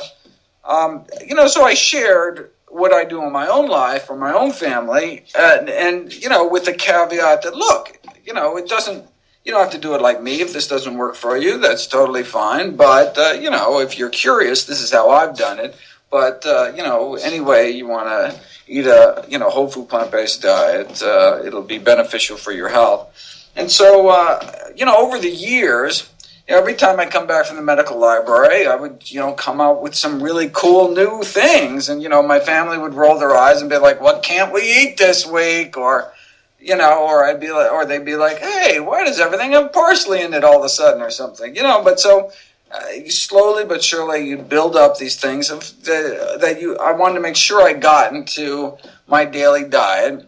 um, 0.64 1.04
you 1.26 1.35
know, 1.35 1.46
so 1.46 1.64
I 1.64 1.74
shared 1.74 2.50
what 2.68 2.92
I 2.92 3.04
do 3.04 3.22
in 3.22 3.32
my 3.32 3.46
own 3.48 3.68
life 3.68 4.11
or 4.11 4.16
my 4.16 4.32
own 4.32 4.52
family, 4.52 5.24
and, 5.38 5.68
and 5.68 6.12
you 6.12 6.28
know, 6.28 6.48
with 6.48 6.64
the 6.64 6.72
caveat 6.72 7.42
that 7.42 7.54
look, 7.54 7.98
you 8.24 8.32
know, 8.32 8.56
it 8.56 8.68
doesn't. 8.68 9.06
You 9.44 9.52
don't 9.52 9.62
have 9.62 9.74
to 9.74 9.78
do 9.78 9.94
it 9.94 10.02
like 10.02 10.20
me. 10.20 10.40
If 10.40 10.52
this 10.52 10.66
doesn't 10.66 10.98
work 10.98 11.14
for 11.14 11.37
you, 11.37 11.59
that's 11.59 11.87
totally 11.87 12.24
fine. 12.24 12.74
But 12.74 13.16
uh, 13.16 13.38
you 13.40 13.48
know, 13.48 13.78
if 13.78 13.96
you're 13.96 14.11
curious, 14.11 14.64
this 14.64 14.80
is 14.82 14.90
how 14.90 15.11
I've 15.11 15.37
done 15.37 15.61
it. 15.61 15.76
But 16.11 16.47
uh, 16.47 16.73
you 16.77 16.83
know, 16.83 17.16
anyway, 17.16 17.71
you 17.73 17.87
want 17.87 18.09
to 18.09 18.40
eat 18.66 18.87
a 18.87 19.25
you 19.29 19.38
know 19.38 19.51
whole 19.51 19.69
food 19.69 19.88
plant 19.88 20.11
based 20.11 20.42
diet. 20.42 21.03
Uh, 21.03 21.42
it'll 21.45 21.62
be 21.62 21.79
beneficial 21.79 22.37
for 22.37 22.53
your 22.53 22.69
health. 22.69 23.12
And 23.57 23.71
so, 23.71 24.09
uh, 24.09 24.71
you 24.77 24.85
know, 24.85 24.97
over 24.97 25.19
the 25.19 25.31
years, 25.31 26.11
every 26.47 26.75
time 26.75 27.01
I 27.01 27.07
come 27.07 27.27
back 27.27 27.47
from 27.47 27.57
the 27.57 27.62
medical 27.62 27.99
library, 27.99 28.66
I 28.66 28.77
would, 28.77 29.11
you 29.11 29.19
know, 29.19 29.33
come 29.33 29.62
out 29.62 29.83
with 29.83 29.95
some 29.95 30.23
really 30.23 30.51
cool 30.53 30.95
new 30.95 31.23
things. 31.23 31.88
And, 31.88 32.03
you 32.03 32.11
know, 32.11 32.23
my 32.23 32.38
family 32.38 32.77
would 32.77 32.92
roll 32.92 33.19
their 33.19 33.35
eyes 33.35 33.62
and 33.62 33.71
be 33.71 33.79
like, 33.79 34.01
what 34.01 34.23
can't 34.23 34.53
we 34.53 34.61
eat 34.61 34.99
this 34.99 35.27
week? 35.27 35.79
Or, 35.79 36.12
you 36.61 36.77
know, 36.77 37.07
or 37.07 37.25
I'd 37.25 37.40
be 37.40 37.51
like, 37.51 37.73
or 37.73 37.87
they'd 37.87 38.05
be 38.05 38.16
like, 38.16 38.38
hey, 38.38 38.79
why 38.79 39.05
does 39.07 39.19
everything 39.19 39.53
have 39.53 39.73
parsley 39.73 40.21
in 40.21 40.35
it 40.35 40.45
all 40.45 40.59
of 40.59 40.64
a 40.64 40.69
sudden 40.69 41.01
or 41.01 41.11
something? 41.11 41.57
You 41.57 41.62
know, 41.62 41.83
but 41.83 41.99
so 41.99 42.31
uh, 42.70 43.09
slowly 43.09 43.64
but 43.64 43.83
surely 43.83 44.29
you 44.29 44.38
build 44.38 44.76
up 44.76 44.98
these 44.98 45.16
things 45.16 45.50
of 45.50 45.61
the, 45.85 46.38
that 46.40 46.61
you, 46.61 46.76
I 46.79 46.92
wanted 46.92 47.14
to 47.14 47.20
make 47.20 47.37
sure 47.37 47.62
I 47.62 47.72
got 47.72 48.12
into 48.12 48.76
my 49.07 49.24
daily 49.24 49.64
diet. 49.64 50.26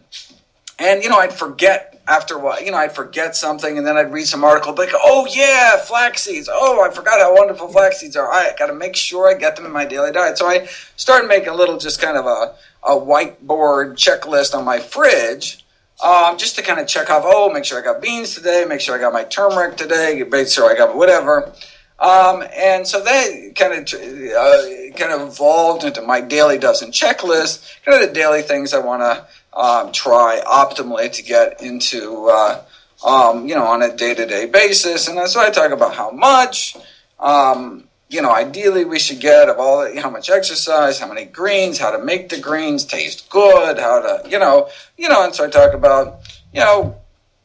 And, 0.77 1.03
you 1.03 1.09
know, 1.09 1.17
I'd 1.17 1.33
forget 1.33 2.01
after 2.07 2.35
a 2.35 2.39
while, 2.39 2.63
you 2.63 2.71
know, 2.71 2.77
I'd 2.77 2.93
forget 2.93 3.35
something 3.35 3.77
and 3.77 3.85
then 3.85 3.95
I'd 3.95 4.11
read 4.11 4.25
some 4.25 4.43
article, 4.43 4.73
like, 4.73 4.93
oh 4.95 5.27
yeah, 5.29 5.77
flax 5.77 6.23
seeds. 6.23 6.49
Oh, 6.51 6.83
I 6.83 6.93
forgot 6.93 7.19
how 7.19 7.35
wonderful 7.35 7.67
flax 7.67 7.99
seeds 7.99 8.15
are. 8.15 8.31
I 8.31 8.53
got 8.57 8.67
to 8.67 8.73
make 8.73 8.95
sure 8.95 9.29
I 9.29 9.37
get 9.37 9.55
them 9.55 9.65
in 9.65 9.71
my 9.71 9.85
daily 9.85 10.11
diet. 10.11 10.37
So 10.37 10.47
I 10.47 10.65
started 10.95 11.27
making 11.27 11.49
a 11.49 11.53
little, 11.53 11.77
just 11.77 12.01
kind 12.01 12.17
of 12.17 12.25
a, 12.25 12.55
a 12.83 12.95
whiteboard 12.95 13.93
checklist 13.93 14.57
on 14.57 14.65
my 14.65 14.79
fridge. 14.79 15.65
Um, 16.03 16.37
just 16.37 16.55
to 16.55 16.61
kind 16.61 16.79
of 16.79 16.87
check 16.87 17.09
off, 17.09 17.23
oh, 17.25 17.51
make 17.51 17.65
sure 17.65 17.77
I 17.77 17.83
got 17.83 18.01
beans 18.01 18.33
today, 18.33 18.65
make 18.67 18.79
sure 18.79 18.95
I 18.95 19.01
got 19.01 19.11
my 19.11 19.25
turmeric 19.25 19.75
today, 19.75 20.23
make 20.29 20.47
sure 20.47 20.71
I 20.71 20.75
got 20.75 20.95
whatever. 20.95 21.51
Um, 21.99 22.43
and 22.55 22.87
so 22.87 23.03
that 23.03 23.53
kind 23.55 23.73
of 23.73 23.93
uh, 23.93 24.97
kind 24.97 25.11
of 25.11 25.27
evolved 25.27 25.83
into 25.83 26.01
my 26.01 26.21
daily 26.21 26.57
dozen 26.57 26.91
checklist, 26.91 27.83
kind 27.83 28.01
of 28.01 28.07
the 28.07 28.13
daily 28.13 28.41
things 28.41 28.73
I 28.73 28.79
want 28.79 29.01
to 29.01 29.59
um, 29.59 29.91
try 29.91 30.41
optimally 30.45 31.11
to 31.11 31.23
get 31.23 31.61
into, 31.61 32.29
uh, 32.31 32.61
um, 33.05 33.47
you 33.47 33.55
know, 33.55 33.65
on 33.65 33.81
a 33.81 33.93
day 33.93 34.13
to 34.13 34.25
day 34.25 34.45
basis. 34.45 35.07
And 35.09 35.27
so 35.27 35.41
I 35.41 35.49
talk 35.49 35.71
about 35.71 35.93
how 35.93 36.11
much, 36.11 36.77
um, 37.19 37.83
you 38.07 38.21
know, 38.21 38.33
ideally 38.33 38.85
we 38.85 38.97
should 38.97 39.19
get 39.19 39.49
of 39.49 39.59
all, 39.59 39.93
how 39.97 40.09
much 40.09 40.29
exercise, 40.29 40.99
how 40.99 41.07
many 41.07 41.25
greens, 41.25 41.77
how 41.77 41.91
to 41.91 42.03
make 42.03 42.29
the 42.29 42.39
greens 42.39 42.85
taste 42.85 43.29
good, 43.29 43.77
how 43.77 43.99
to, 44.01 44.29
you 44.29 44.39
know, 44.39 44.69
you 44.97 45.09
know, 45.09 45.25
and 45.25 45.35
so 45.35 45.45
I 45.45 45.49
talk 45.49 45.73
about, 45.73 46.21
you 46.53 46.61
know, 46.61 46.95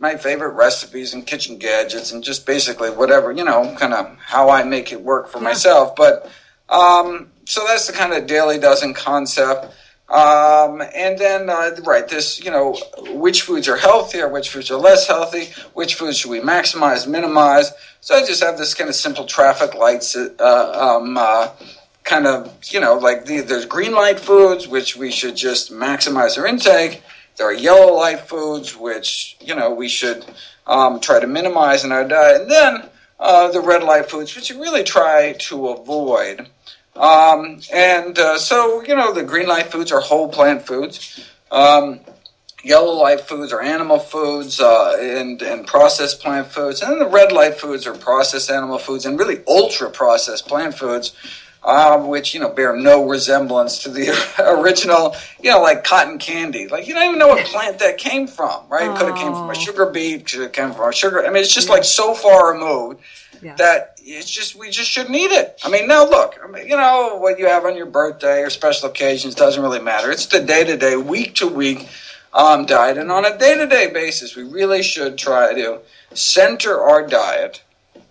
my 0.05 0.17
favorite 0.17 0.55
recipes 0.67 1.15
and 1.15 1.27
kitchen 1.27 1.57
gadgets 1.57 2.13
and 2.13 2.23
just 2.23 2.45
basically 2.45 2.91
whatever, 2.91 3.33
you 3.33 3.43
know, 3.43 3.75
kind 3.81 3.95
of 3.95 4.05
how 4.19 4.51
I 4.51 4.63
make 4.63 4.93
it 4.93 5.01
work 5.01 5.29
for 5.29 5.39
yeah. 5.39 5.45
myself. 5.45 5.97
But, 5.97 6.31
um, 6.69 7.31
so 7.47 7.65
that's 7.67 7.87
the 7.87 7.95
kind 7.95 8.13
of 8.13 8.27
daily 8.27 8.59
dozen 8.59 8.93
concept. 8.93 9.61
Um, 10.11 10.83
and 10.95 11.19
then, 11.19 11.49
uh, 11.49 11.71
right, 11.85 12.07
this, 12.07 12.27
you 12.45 12.51
know, 12.51 12.77
which 13.25 13.41
foods 13.47 13.67
are 13.67 13.79
healthier, 13.79 14.29
which 14.29 14.51
foods 14.51 14.71
are 14.71 14.77
less 14.77 15.07
healthy, 15.07 15.45
which 15.73 15.95
foods 15.95 16.19
should 16.19 16.31
we 16.31 16.41
maximize, 16.41 17.07
minimize. 17.07 17.73
So 18.03 18.15
I 18.15 18.27
just 18.27 18.43
have 18.45 18.59
this 18.59 18.75
kind 18.75 18.91
of 18.91 18.97
simple 18.97 19.25
traffic 19.25 19.75
lights, 19.75 20.15
uh, 20.15 20.99
um, 20.99 21.17
uh, 21.17 21.49
kind 22.03 22.27
of, 22.27 22.55
you 22.75 22.81
know, 22.85 22.95
like 22.97 23.25
the, 23.25 23.41
there's 23.41 23.65
green 23.65 23.95
light 23.95 24.21
foods, 24.21 24.69
which 24.69 24.97
we 24.97 25.11
should 25.11 25.35
just 25.35 25.73
maximize 25.73 26.37
our 26.37 26.47
intake. 26.47 27.03
There 27.37 27.47
are 27.47 27.53
yellow 27.53 27.95
light 27.95 28.21
foods, 28.21 28.77
which, 28.77 29.37
you 29.41 29.55
know, 29.55 29.75
we 29.75 29.89
should 29.89 30.25
um, 30.67 31.01
try 31.01 31.21
to 31.21 31.27
minimize 31.27 31.85
in 31.85 31.93
our 31.93 32.07
diet. 32.07 32.43
And 32.43 32.51
then 32.51 32.89
uh, 33.19 33.51
the 33.51 33.61
red 33.61 33.83
light 33.83 34.11
foods, 34.11 34.35
which 34.37 34.51
you 34.51 34.61
really 34.61 34.85
try 34.85 35.33
to 35.33 35.69
avoid. 35.69 36.49
Um, 36.97 37.61
and 37.73 38.19
uh, 38.19 38.39
so, 38.39 38.83
you 38.85 38.95
know, 38.95 39.13
the 39.13 39.25
green 39.25 39.49
light 39.49 39.67
foods 39.67 39.91
are 39.91 40.01
whole 40.01 40.29
plant 40.29 40.63
foods. 40.67 41.29
Um, 41.51 42.01
yellow 42.63 42.93
light 42.93 43.21
foods 43.21 43.53
are 43.53 43.61
animal 43.61 43.99
foods 43.99 44.61
uh, 44.61 44.97
and, 44.99 45.43
and 45.43 45.67
processed 45.67 46.21
plant 46.21 46.49
foods. 46.49 46.83
And 46.83 46.93
then 46.93 46.99
the 47.01 47.09
red 47.09 47.33
light 47.33 47.55
foods 47.59 47.87
are 47.87 47.95
processed 47.95 48.51
animal 48.51 48.79
foods 48.79 49.07
and 49.07 49.19
really 49.19 49.43
ultra 49.47 49.91
processed 49.91 50.47
plant 50.47 50.75
foods. 50.75 51.15
Um, 51.65 52.09
which 52.09 52.35
you 52.35 52.41
know 52.41 52.51
bear 52.51 52.77
no 52.77 53.09
resemblance 53.09 53.79
to 53.85 53.89
the 53.89 54.11
original, 54.61 55.17
you 55.41 55.51
know, 55.51 55.63
like 55.63 55.83
cotton 55.83 56.19
candy. 56.19 56.69
Like 56.69 56.87
you 56.87 56.93
don't 56.93 57.05
even 57.05 57.19
know 57.19 57.29
what 57.29 57.47
plant 57.47 57.79
that 57.79 57.97
came 57.97 58.27
from, 58.27 58.69
right? 58.69 58.91
It 58.91 58.99
could 58.99 59.09
have 59.09 59.17
came 59.17 59.33
from 59.33 59.49
a 59.49 59.55
sugar 59.55 59.87
beet, 59.87 60.27
could 60.27 60.43
have 60.43 60.53
came 60.53 60.75
from 60.75 60.91
a 60.91 60.93
sugar. 60.93 61.25
I 61.25 61.29
mean, 61.29 61.43
it's 61.43 61.55
just 61.55 61.71
like 61.71 61.85
so 61.85 62.15
far 62.15 62.53
removed 62.53 63.01
yeah. 63.45 63.55
that 63.57 63.99
it's 64.03 64.31
just 64.31 64.55
we 64.57 64.71
just 64.71 64.91
shouldn't 64.91 65.15
eat 65.15 65.31
it. 65.31 65.59
I 65.63 65.71
mean, 65.71 65.87
now 65.87 66.09
look, 66.09 66.39
I 66.43 66.51
mean, 66.51 66.67
you 66.67 66.77
know 66.77 67.17
what 67.17 67.39
you 67.39 67.47
have 67.47 67.65
on 67.65 67.77
your 67.77 67.87
birthday 67.87 68.43
or 68.43 68.51
special 68.51 68.89
occasions 68.89 69.35
doesn't 69.35 69.63
really 69.63 69.81
matter. 69.81 70.11
It's 70.11 70.27
the 70.27 70.41
day 70.41 70.65
to 70.65 70.77
day, 70.77 70.97
week 70.97 71.35
to 71.37 71.47
week 71.47 71.89
um, 72.33 72.67
diet, 72.67 72.99
and 72.99 73.11
on 73.13 73.25
a 73.25 73.37
day 73.37 73.57
to 73.57 73.67
day 73.67 73.91
basis, 73.93 74.35
we 74.35 74.43
really 74.43 74.83
should 74.83 75.19
try 75.19 75.55
to 75.55 75.81
center 76.15 76.81
our 76.81 77.07
diet 77.07 77.63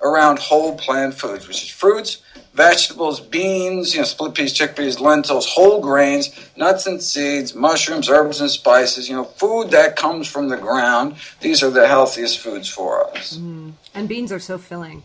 around 0.04 0.38
whole 0.40 0.78
plant 0.78 1.14
foods, 1.14 1.48
which 1.48 1.64
is 1.64 1.70
fruits, 1.70 2.22
vegetables, 2.54 3.20
beans, 3.20 3.94
you 3.94 4.02
know, 4.02 4.06
split 4.06 4.36
peas, 4.36 4.54
chickpeas, 4.54 5.00
lentils, 5.00 5.48
whole 5.48 5.82
grains, 5.82 6.30
nuts 6.56 6.86
and 6.86 7.02
seeds, 7.02 7.56
mushrooms, 7.56 8.10
herbs 8.10 8.42
and 8.42 8.50
spices, 8.50 9.10
you 9.10 9.16
know, 9.16 9.24
food 9.24 9.72
that 9.72 9.96
comes 9.96 10.28
from 10.28 10.50
the 10.50 10.58
ground. 10.58 11.16
These 11.40 11.64
are 11.64 11.72
the 11.72 11.88
healthiest 11.88 12.40
foods 12.40 12.70
for 12.70 13.10
us. 13.12 13.38
Mm. 13.38 13.74
And 13.96 14.08
beans 14.08 14.32
are 14.32 14.40
so 14.40 14.58
filling. 14.58 15.04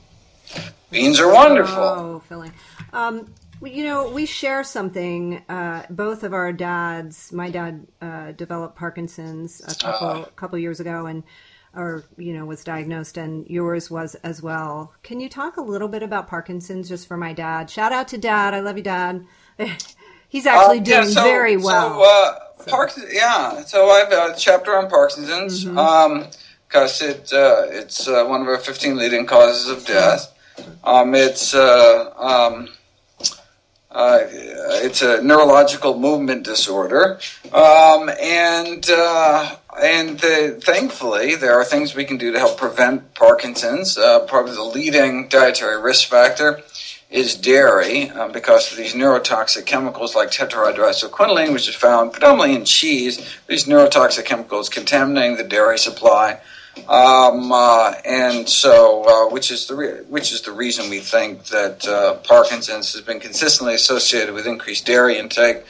Beans 0.90 1.20
are 1.20 1.32
wonderful. 1.32 1.82
Oh, 1.82 2.22
filling. 2.28 2.52
Um, 2.92 3.32
you 3.62 3.84
know, 3.84 4.10
we 4.10 4.24
share 4.24 4.62
something. 4.64 5.42
Uh, 5.48 5.84
both 5.90 6.22
of 6.22 6.32
our 6.32 6.52
dads. 6.52 7.32
My 7.32 7.50
dad 7.50 7.86
uh, 8.00 8.32
developed 8.32 8.76
Parkinson's 8.76 9.60
a 9.60 9.74
couple 9.74 10.08
uh. 10.08 10.24
couple 10.36 10.58
years 10.58 10.80
ago, 10.80 11.06
and 11.06 11.24
or 11.74 12.04
you 12.16 12.32
know 12.32 12.44
was 12.44 12.64
diagnosed, 12.64 13.16
and 13.16 13.46
yours 13.48 13.90
was 13.90 14.14
as 14.16 14.42
well. 14.42 14.92
Can 15.02 15.20
you 15.20 15.28
talk 15.28 15.56
a 15.56 15.62
little 15.62 15.88
bit 15.88 16.02
about 16.02 16.28
Parkinson's, 16.28 16.88
just 16.88 17.06
for 17.06 17.16
my 17.16 17.32
dad? 17.32 17.70
Shout 17.70 17.92
out 17.92 18.08
to 18.08 18.18
Dad. 18.18 18.54
I 18.54 18.60
love 18.60 18.76
you, 18.76 18.82
Dad. 18.82 19.24
He's 20.28 20.46
actually 20.46 20.80
doing 20.80 21.04
yeah, 21.08 21.14
so, 21.14 21.24
so, 21.24 21.64
well. 21.64 22.02
Uh, 22.02 22.38
so, 22.58 22.70
Parkinson's, 22.70 23.14
yeah. 23.14 23.62
So 23.62 23.88
I 23.88 23.98
have 24.00 24.12
a 24.12 24.34
chapter 24.38 24.76
on 24.76 24.90
Parkinson's. 24.90 25.64
Mm-hmm. 25.64 25.78
Um, 25.78 26.26
because 26.68 27.00
it 27.00 27.32
uh, 27.32 27.66
it's 27.70 28.06
uh, 28.08 28.24
one 28.26 28.42
of 28.42 28.48
our 28.48 28.58
15 28.58 28.96
leading 28.96 29.26
causes 29.26 29.68
of 29.68 29.86
death. 29.86 30.34
Um, 30.84 31.14
it's 31.14 31.54
uh, 31.54 32.12
um, 32.16 32.68
uh, 33.90 34.18
it's 34.22 35.02
a 35.02 35.22
neurological 35.22 35.98
movement 35.98 36.44
disorder, 36.44 37.18
um, 37.52 38.10
and 38.20 38.88
uh, 38.90 39.56
and 39.80 40.18
the, 40.18 40.60
thankfully 40.62 41.34
there 41.34 41.54
are 41.54 41.64
things 41.64 41.94
we 41.94 42.04
can 42.04 42.16
do 42.16 42.32
to 42.32 42.38
help 42.38 42.58
prevent 42.58 43.14
Parkinson's. 43.14 43.96
Uh, 43.98 44.20
probably 44.20 44.52
the 44.52 44.62
leading 44.62 45.28
dietary 45.28 45.80
risk 45.80 46.08
factor 46.08 46.62
is 47.10 47.34
dairy 47.34 48.10
uh, 48.10 48.28
because 48.28 48.70
of 48.70 48.76
these 48.76 48.94
neurotoxic 48.94 49.64
chemicals 49.64 50.14
like 50.14 50.30
tetrahydroisoquinoline, 50.30 51.52
which 51.52 51.68
is 51.68 51.74
found 51.74 52.12
predominantly 52.12 52.54
in 52.54 52.64
cheese. 52.64 53.18
These 53.46 53.64
neurotoxic 53.64 54.24
chemicals 54.24 54.68
contaminating 54.68 55.36
the 55.36 55.44
dairy 55.44 55.78
supply. 55.78 56.40
Um, 56.88 57.50
uh, 57.50 57.94
and 58.04 58.48
so, 58.48 59.04
uh, 59.04 59.32
which 59.32 59.50
is 59.50 59.66
the 59.66 59.74
re- 59.74 60.02
which 60.08 60.32
is 60.32 60.42
the 60.42 60.52
reason 60.52 60.88
we 60.88 61.00
think 61.00 61.44
that 61.46 61.88
uh, 61.88 62.18
Parkinson's 62.18 62.92
has 62.92 63.02
been 63.02 63.18
consistently 63.18 63.74
associated 63.74 64.32
with 64.32 64.46
increased 64.46 64.86
dairy 64.86 65.18
intake. 65.18 65.64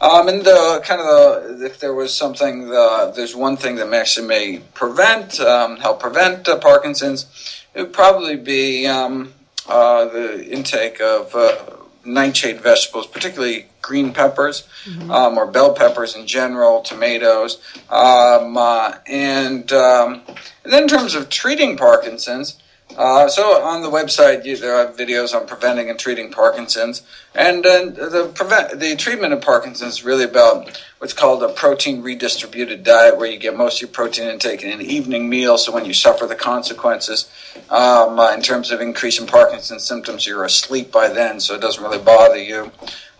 Um, 0.00 0.28
and 0.28 0.42
the 0.42 0.80
kind 0.82 1.00
of 1.00 1.58
the, 1.58 1.66
if 1.66 1.78
there 1.78 1.92
was 1.92 2.14
something, 2.14 2.68
the, 2.68 3.12
there's 3.14 3.36
one 3.36 3.56
thing 3.56 3.76
that 3.76 3.92
actually 3.92 4.26
may 4.26 4.58
prevent, 4.72 5.38
um, 5.40 5.76
help 5.76 6.00
prevent 6.00 6.48
uh, 6.48 6.58
Parkinson's. 6.58 7.26
It 7.74 7.82
would 7.82 7.92
probably 7.92 8.36
be 8.36 8.86
um, 8.86 9.34
uh, 9.68 10.06
the 10.06 10.46
intake 10.50 11.00
of 11.00 11.34
uh, 11.34 11.56
nightshade 12.04 12.60
vegetables, 12.60 13.06
particularly 13.06 13.66
green 13.82 14.12
peppers 14.12 14.66
mm-hmm. 14.84 15.10
um, 15.10 15.36
or 15.36 15.46
bell 15.46 15.74
peppers 15.74 16.16
in 16.16 16.26
general, 16.26 16.80
tomatoes, 16.80 17.58
um, 17.90 18.56
uh, 18.56 18.94
and, 19.06 19.72
um, 19.72 20.22
and 20.64 20.72
then 20.72 20.84
in 20.84 20.88
terms 20.88 21.14
of 21.14 21.28
treating 21.28 21.76
Parkinson's, 21.76 22.59
Uh, 22.96 23.28
so 23.28 23.62
on 23.62 23.82
the 23.82 23.90
website, 23.90 24.44
you, 24.44 24.56
there 24.56 24.74
are 24.74 24.92
videos 24.92 25.34
on 25.34 25.46
preventing 25.46 25.90
and 25.90 25.98
treating 25.98 26.30
Parkinson's, 26.30 27.02
and 27.34 27.64
uh, 27.64 27.84
the 27.84 28.30
prevent 28.34 28.80
the 28.80 28.96
treatment 28.96 29.32
of 29.32 29.40
Parkinson's 29.40 29.94
is 29.94 30.04
really 30.04 30.24
about 30.24 30.80
what's 30.98 31.12
called 31.12 31.42
a 31.42 31.48
protein 31.48 32.02
redistributed 32.02 32.82
diet, 32.82 33.16
where 33.16 33.30
you 33.30 33.38
get 33.38 33.56
most 33.56 33.76
of 33.76 33.82
your 33.82 33.90
protein 33.90 34.28
intake 34.28 34.62
in 34.62 34.70
an 34.70 34.80
evening 34.80 35.28
meal. 35.28 35.56
So 35.56 35.72
when 35.72 35.84
you 35.84 35.94
suffer 35.94 36.26
the 36.26 36.34
consequences 36.34 37.30
um, 37.70 38.18
uh, 38.18 38.34
in 38.34 38.42
terms 38.42 38.70
of 38.70 38.80
increasing 38.80 39.26
Parkinson's 39.26 39.84
symptoms, 39.84 40.26
you're 40.26 40.44
asleep 40.44 40.90
by 40.90 41.08
then, 41.08 41.40
so 41.40 41.54
it 41.54 41.60
doesn't 41.60 41.82
really 41.82 42.02
bother 42.02 42.38
you. 42.38 42.70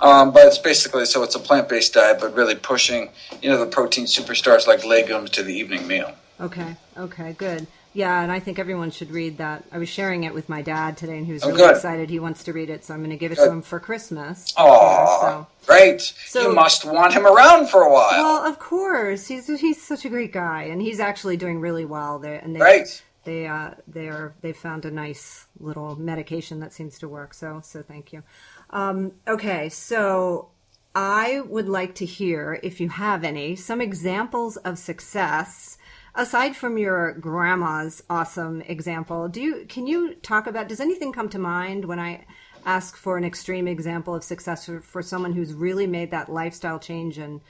Um, 0.01 0.33
but 0.33 0.47
it's 0.47 0.59
basically 0.59 1.05
so 1.05 1.23
it's 1.23 1.35
a 1.35 1.41
plant 1.41 1.69
based 1.69 1.95
diet, 1.95 2.19
but 2.21 2.35
really 2.35 2.55
pushing 2.55 3.11
you 3.41 3.49
know 3.49 3.59
the 3.59 3.71
protein 3.71 4.07
superstars 4.07 4.67
like 4.67 4.85
legumes 4.85 5.31
to 5.31 5.43
the 5.43 5.55
evening 5.55 5.87
meal. 5.87 6.13
Okay. 6.41 6.77
Okay. 6.97 7.35
Good. 7.35 7.67
Yeah, 7.93 8.23
and 8.23 8.31
I 8.31 8.39
think 8.39 8.61
everyone 8.61 8.93
should 8.93 9.11
read 9.11 9.39
that. 9.39 9.65
I 9.73 9.79
was 9.79 9.89
sharing 9.89 10.23
it 10.23 10.33
with 10.33 10.49
my 10.49 10.63
dad 10.63 10.97
today, 10.97 11.19
and 11.19 11.27
he 11.27 11.33
was 11.33 11.43
Oh, 11.43 11.49
really 11.49 11.59
good. 11.63 11.75
excited. 11.75 12.09
He 12.09 12.21
wants 12.21 12.45
to 12.45 12.53
read 12.53 12.71
it, 12.71 12.85
so 12.85 12.95
I'm 12.95 13.01
going 13.01 13.11
to 13.11 13.17
give 13.17 13.33
it 13.33 13.39
Good. 13.39 13.47
to 13.47 13.51
him 13.51 13.63
for 13.63 13.81
Christmas. 13.81 14.55
Oh, 14.57 15.19
so. 15.21 15.47
great! 15.67 16.01
So- 16.27 16.43
you 16.43 16.55
must 16.55 16.85
want 16.85 17.15
him 17.15 17.27
around 17.27 17.69
for 17.69 17.83
a 17.83 17.93
while. 17.93 18.23
Well, 18.23 18.45
of 18.47 18.59
course, 18.61 19.27
he's 19.27 19.49
he's 19.61 19.83
such 19.83 20.05
a 20.05 20.09
great 20.09 20.33
guy, 20.33 20.65
and 20.65 20.81
he's 20.81 21.01
actually 21.01 21.37
doing 21.37 21.59
really 21.61 21.85
well. 21.85 22.21
There, 22.21 22.37
and 22.39 22.55
they 22.55 22.61
Great. 22.61 23.03
they 23.25 23.47
uh 23.49 23.71
they 23.89 24.09
are 24.09 24.35
they 24.41 24.53
found 24.53 24.85
a 24.85 24.91
nice 24.93 25.47
little 25.59 25.97
medication 25.97 26.61
that 26.61 26.73
seems 26.73 26.97
to 27.01 27.09
work. 27.09 27.35
So 27.35 27.61
so 27.65 27.83
thank 27.83 28.13
you. 28.13 28.23
Um, 28.71 29.13
okay, 29.27 29.69
so 29.69 30.51
I 30.95 31.41
would 31.41 31.69
like 31.69 31.97
to 31.97 32.07
hear 32.07 32.61
if 32.63 32.81
you 32.81 32.89
have 32.89 33.25
any 33.25 33.57
some 33.57 33.81
examples 33.81 34.57
of 34.59 34.79
success 34.79 35.77
aside 36.15 36.57
from 36.57 36.79
your 36.79 37.13
grandma's 37.13 38.03
awesome 38.11 38.61
example. 38.63 39.29
Do 39.29 39.41
you 39.41 39.67
can 39.69 39.87
you 39.87 40.15
talk 40.17 40.47
about 40.47 40.69
does 40.69 40.81
anything 40.81 41.13
come 41.13 41.29
to 41.31 41.39
mind 41.39 41.85
when 41.85 41.99
I 41.99 42.25
ask 42.67 42.97
for 42.97 43.17
an 43.17 43.25
extreme 43.25 43.67
example 43.67 44.15
of 44.15 44.23
success 44.23 44.67
for, 44.67 44.81
for 44.81 45.03
someone 45.03 45.33
who's 45.33 45.55
really 45.55 45.87
made 45.87 46.11
that 46.11 46.31
lifestyle 46.31 46.79
change 46.79 47.19
and 47.19 47.41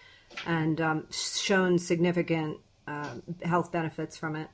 and 0.47 0.81
um, 0.81 1.07
shown 1.11 1.79
significant 1.79 2.59
uh, 2.87 3.15
health 3.43 3.73
benefits 3.73 4.17
from 4.17 4.37
it? 4.37 4.49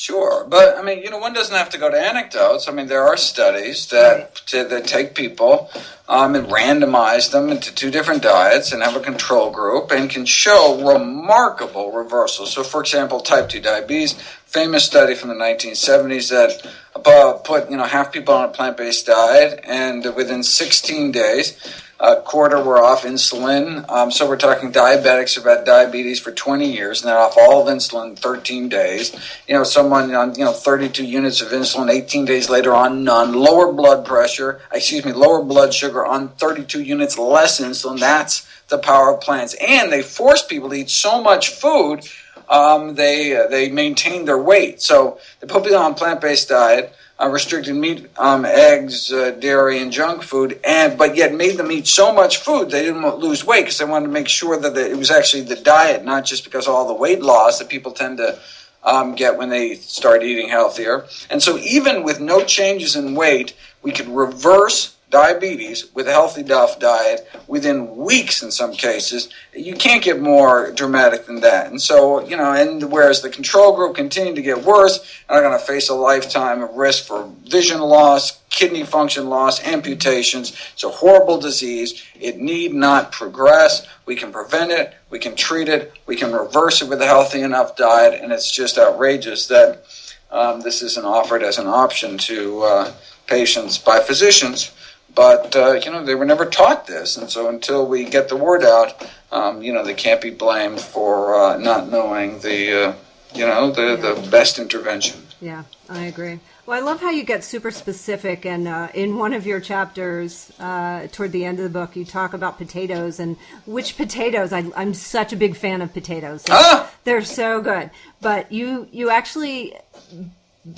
Sure, 0.00 0.46
but 0.48 0.78
I 0.78 0.82
mean, 0.82 1.02
you 1.02 1.10
know, 1.10 1.18
one 1.18 1.32
doesn't 1.32 1.56
have 1.56 1.70
to 1.70 1.78
go 1.78 1.90
to 1.90 2.00
anecdotes. 2.00 2.68
I 2.68 2.72
mean, 2.72 2.86
there 2.86 3.02
are 3.02 3.16
studies 3.16 3.88
that 3.88 4.36
to, 4.46 4.62
that 4.62 4.86
take 4.86 5.16
people 5.16 5.68
um, 6.08 6.36
and 6.36 6.46
randomize 6.46 7.32
them 7.32 7.48
into 7.48 7.74
two 7.74 7.90
different 7.90 8.22
diets 8.22 8.70
and 8.70 8.80
have 8.80 8.94
a 8.94 9.00
control 9.00 9.50
group 9.50 9.90
and 9.90 10.08
can 10.08 10.24
show 10.24 10.94
remarkable 10.94 11.90
reversals. 11.90 12.52
So, 12.52 12.62
for 12.62 12.80
example, 12.80 13.18
type 13.18 13.48
two 13.48 13.60
diabetes, 13.60 14.12
famous 14.46 14.84
study 14.84 15.16
from 15.16 15.30
the 15.30 15.34
1970s 15.34 16.30
that 16.30 16.72
about 16.94 17.42
put 17.42 17.68
you 17.68 17.76
know 17.76 17.82
half 17.82 18.12
people 18.12 18.34
on 18.34 18.44
a 18.44 18.52
plant-based 18.52 19.04
diet 19.04 19.60
and 19.64 20.04
within 20.14 20.44
16 20.44 21.10
days 21.10 21.58
a 22.00 22.16
quarter 22.16 22.62
were 22.62 22.80
off 22.82 23.02
insulin. 23.02 23.88
Um, 23.90 24.10
so 24.12 24.28
we're 24.28 24.36
talking 24.36 24.70
diabetics 24.72 25.34
who've 25.34 25.44
had 25.44 25.64
diabetes 25.64 26.20
for 26.20 26.30
20 26.30 26.72
years 26.72 27.02
and 27.02 27.08
they're 27.08 27.18
off 27.18 27.34
all 27.36 27.66
of 27.66 27.74
insulin 27.74 28.10
in 28.10 28.16
13 28.16 28.68
days. 28.68 29.14
You 29.48 29.54
know, 29.54 29.64
someone 29.64 30.14
on 30.14 30.34
you 30.36 30.44
know 30.44 30.52
32 30.52 31.04
units 31.04 31.40
of 31.40 31.48
insulin, 31.48 31.90
18 31.90 32.24
days 32.24 32.48
later 32.48 32.72
on 32.72 33.02
none. 33.02 33.32
Lower 33.32 33.72
blood 33.72 34.04
pressure, 34.04 34.60
excuse 34.72 35.04
me, 35.04 35.12
lower 35.12 35.42
blood 35.42 35.74
sugar 35.74 36.06
on 36.06 36.28
32 36.30 36.82
units 36.82 37.18
less 37.18 37.60
insulin. 37.60 37.98
That's 37.98 38.46
the 38.68 38.78
power 38.78 39.14
of 39.14 39.20
plants. 39.20 39.56
And 39.60 39.90
they 39.90 40.02
force 40.02 40.44
people 40.44 40.70
to 40.70 40.76
eat 40.76 40.90
so 40.90 41.20
much 41.20 41.50
food. 41.50 42.08
Um, 42.48 42.94
they 42.94 43.36
uh, 43.36 43.48
they 43.48 43.70
maintain 43.70 44.24
their 44.24 44.38
weight. 44.38 44.80
So 44.80 45.18
they 45.40 45.48
put 45.48 45.64
people 45.64 45.78
on 45.78 45.94
plant 45.94 46.20
based 46.20 46.48
diet 46.48 46.94
uh, 47.20 47.28
restricted 47.28 47.74
meat, 47.74 48.06
um, 48.16 48.44
eggs, 48.44 49.12
uh, 49.12 49.32
dairy, 49.32 49.80
and 49.80 49.90
junk 49.90 50.22
food, 50.22 50.60
and 50.64 50.96
but 50.96 51.16
yet 51.16 51.34
made 51.34 51.56
them 51.56 51.72
eat 51.72 51.86
so 51.86 52.12
much 52.12 52.38
food 52.38 52.70
they 52.70 52.82
didn't 52.82 53.18
lose 53.18 53.44
weight 53.44 53.62
because 53.62 53.78
they 53.78 53.84
wanted 53.84 54.06
to 54.06 54.12
make 54.12 54.28
sure 54.28 54.58
that 54.58 54.76
it 54.76 54.96
was 54.96 55.10
actually 55.10 55.42
the 55.42 55.56
diet, 55.56 56.04
not 56.04 56.24
just 56.24 56.44
because 56.44 56.68
of 56.68 56.74
all 56.74 56.86
the 56.86 56.94
weight 56.94 57.20
loss 57.20 57.58
that 57.58 57.68
people 57.68 57.92
tend 57.92 58.18
to 58.18 58.38
um, 58.84 59.14
get 59.14 59.36
when 59.36 59.48
they 59.48 59.74
start 59.74 60.22
eating 60.22 60.48
healthier. 60.48 61.06
And 61.28 61.42
so, 61.42 61.58
even 61.58 62.04
with 62.04 62.20
no 62.20 62.44
changes 62.44 62.94
in 62.94 63.14
weight, 63.14 63.54
we 63.82 63.90
could 63.90 64.08
reverse 64.08 64.96
diabetes 65.10 65.92
with 65.94 66.06
a 66.06 66.12
healthy 66.12 66.42
duff 66.42 66.78
diet 66.78 67.26
within 67.46 67.96
weeks 67.96 68.42
in 68.42 68.50
some 68.50 68.72
cases 68.72 69.30
you 69.54 69.74
can't 69.74 70.04
get 70.04 70.20
more 70.20 70.70
dramatic 70.72 71.26
than 71.26 71.40
that. 71.40 71.70
And 71.70 71.80
so 71.80 72.26
you 72.26 72.36
know 72.36 72.52
and 72.52 72.90
whereas 72.90 73.22
the 73.22 73.30
control 73.30 73.74
group 73.74 73.96
continue 73.96 74.34
to 74.34 74.42
get 74.42 74.62
worse 74.64 74.98
and 75.28 75.36
are 75.36 75.42
going 75.42 75.58
to 75.58 75.64
face 75.64 75.88
a 75.88 75.94
lifetime 75.94 76.62
of 76.62 76.74
risk 76.74 77.04
for 77.04 77.30
vision 77.44 77.80
loss 77.80 78.40
kidney 78.50 78.84
function 78.84 79.28
loss 79.28 79.64
amputations. 79.64 80.56
It's 80.72 80.84
a 80.84 80.88
horrible 80.88 81.38
disease. 81.38 82.04
It 82.18 82.38
need 82.38 82.74
not 82.74 83.12
progress. 83.12 83.86
We 84.06 84.16
can 84.16 84.32
prevent 84.32 84.72
it. 84.72 84.94
We 85.10 85.18
can 85.18 85.36
treat 85.36 85.68
it. 85.68 85.92
We 86.06 86.16
can 86.16 86.32
reverse 86.32 86.82
it 86.82 86.88
with 86.88 87.00
a 87.02 87.06
healthy 87.06 87.42
enough 87.42 87.76
diet. 87.76 88.20
And 88.20 88.32
it's 88.32 88.50
just 88.50 88.78
outrageous 88.78 89.46
that 89.48 89.84
um, 90.30 90.60
this 90.60 90.82
isn't 90.82 91.06
offered 91.06 91.42
as 91.42 91.58
an 91.58 91.66
option 91.66 92.18
to 92.18 92.62
uh, 92.62 92.92
patients 93.26 93.78
by 93.78 94.00
physicians 94.00 94.72
but 95.14 95.54
uh, 95.56 95.72
you 95.72 95.90
know 95.90 96.04
they 96.04 96.14
were 96.14 96.24
never 96.24 96.46
taught 96.46 96.86
this, 96.86 97.16
and 97.16 97.30
so 97.30 97.48
until 97.48 97.86
we 97.86 98.04
get 98.04 98.28
the 98.28 98.36
word 98.36 98.64
out, 98.64 99.06
um, 99.32 99.62
you 99.62 99.72
know 99.72 99.84
they 99.84 99.94
can't 99.94 100.20
be 100.20 100.30
blamed 100.30 100.80
for 100.80 101.34
uh, 101.34 101.58
not 101.58 101.88
knowing 101.88 102.40
the 102.40 102.88
uh, 102.88 102.94
you 103.34 103.46
know 103.46 103.70
the 103.70 103.96
the 103.96 104.28
best 104.30 104.58
intervention. 104.58 105.22
Yeah, 105.40 105.64
I 105.88 106.06
agree. 106.06 106.40
Well, 106.66 106.76
I 106.76 106.84
love 106.84 107.00
how 107.00 107.10
you 107.10 107.22
get 107.22 107.44
super 107.44 107.70
specific, 107.70 108.44
and 108.44 108.68
uh, 108.68 108.88
in 108.92 109.16
one 109.16 109.32
of 109.32 109.46
your 109.46 109.60
chapters, 109.60 110.52
uh, 110.58 111.06
toward 111.12 111.32
the 111.32 111.44
end 111.44 111.58
of 111.58 111.64
the 111.64 111.70
book, 111.70 111.96
you 111.96 112.04
talk 112.04 112.34
about 112.34 112.58
potatoes 112.58 113.20
and 113.20 113.36
which 113.64 113.96
potatoes. 113.96 114.52
I, 114.52 114.70
I'm 114.76 114.92
such 114.94 115.32
a 115.32 115.36
big 115.36 115.56
fan 115.56 115.80
of 115.80 115.94
potatoes. 115.94 116.44
Ah! 116.50 116.90
they're 117.04 117.22
so 117.22 117.60
good. 117.60 117.90
But 118.20 118.52
you 118.52 118.88
you 118.92 119.10
actually 119.10 119.74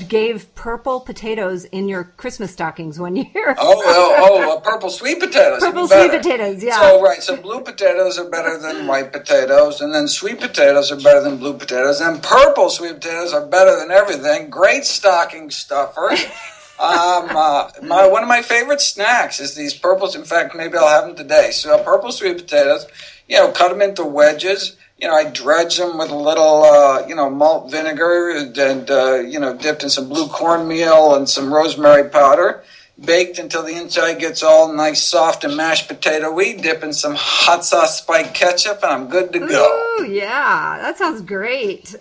gave 0.09 0.55
purple 0.55 1.01
potatoes 1.01 1.65
in 1.65 1.89
your 1.89 2.05
Christmas 2.05 2.53
stockings 2.53 2.99
one 2.99 3.17
year. 3.35 3.55
Oh, 3.59 3.83
oh, 3.85 4.53
oh, 4.57 4.61
purple 4.61 4.91
sweet 4.91 5.21
potatoes. 5.21 5.61
Purple 5.61 5.89
sweet 5.89 6.11
potatoes, 6.11 6.63
yeah. 6.63 6.81
So 6.81 7.03
right, 7.03 7.23
so 7.23 7.37
blue 7.37 7.61
potatoes 7.61 8.19
are 8.19 8.29
better 8.29 8.59
than 8.59 8.87
white 8.87 9.13
potatoes, 9.13 9.81
and 9.81 9.95
then 9.95 10.09
sweet 10.09 10.41
potatoes 10.41 10.93
are 10.93 10.97
better 10.97 11.23
than 11.23 11.39
blue 11.39 11.55
potatoes, 11.55 12.01
and 12.01 12.23
purple 12.23 12.71
sweet 12.71 12.95
potatoes 12.95 13.33
are 13.33 13.47
better 13.47 13.77
than 13.79 13.91
everything. 13.91 14.51
Great 14.51 14.85
stocking 14.85 15.51
stuffer. 15.51 16.11
um, 16.81 17.29
uh, 17.37 17.71
my 17.83 18.07
one 18.07 18.23
of 18.23 18.29
my 18.29 18.43
favorite 18.43 18.81
snacks 18.81 19.41
is 19.41 19.55
these 19.55 19.75
purples. 19.75 20.15
In 20.15 20.25
fact, 20.25 20.55
maybe 20.55 20.77
I'll 20.77 20.89
have 20.89 21.07
them 21.07 21.17
today. 21.17 21.51
So 21.51 21.83
purple 21.83 22.13
sweet 22.13 22.37
potatoes, 22.37 22.87
you 23.29 23.37
know, 23.37 23.51
cut 23.51 23.71
them 23.71 23.83
into 23.83 24.05
wedges. 24.05 24.77
You 25.01 25.09
know, 25.09 25.15
I 25.15 25.25
dredge 25.31 25.79
them 25.79 25.97
with 25.97 26.11
a 26.11 26.17
little, 26.17 26.63
uh, 26.63 27.07
you 27.07 27.15
know, 27.15 27.31
malt 27.31 27.71
vinegar 27.71 28.31
and, 28.31 28.91
uh, 28.91 29.15
you 29.15 29.41
know, 29.41 29.57
dipped 29.57 29.83
in 29.83 29.89
some 29.89 30.09
blue 30.09 30.29
cornmeal 30.29 31.15
and 31.15 31.29
some 31.29 31.53
rosemary 31.53 32.09
powder. 32.11 32.63
Baked 33.03 33.39
until 33.39 33.63
the 33.63 33.75
inside 33.75 34.19
gets 34.19 34.43
all 34.43 34.71
nice, 34.75 35.03
soft, 35.03 35.43
and 35.43 35.57
mashed 35.57 35.89
potato-y. 35.89 36.53
Dip 36.61 36.83
in 36.83 36.93
some 36.93 37.15
hot 37.17 37.65
sauce 37.65 37.99
spike 37.99 38.35
ketchup, 38.35 38.81
and 38.83 38.93
I'm 38.93 39.09
good 39.09 39.33
to 39.33 39.39
go. 39.39 39.97
Ooh, 40.01 40.05
yeah, 40.05 40.79
that 40.83 40.99
sounds 40.99 41.23
great. 41.23 41.97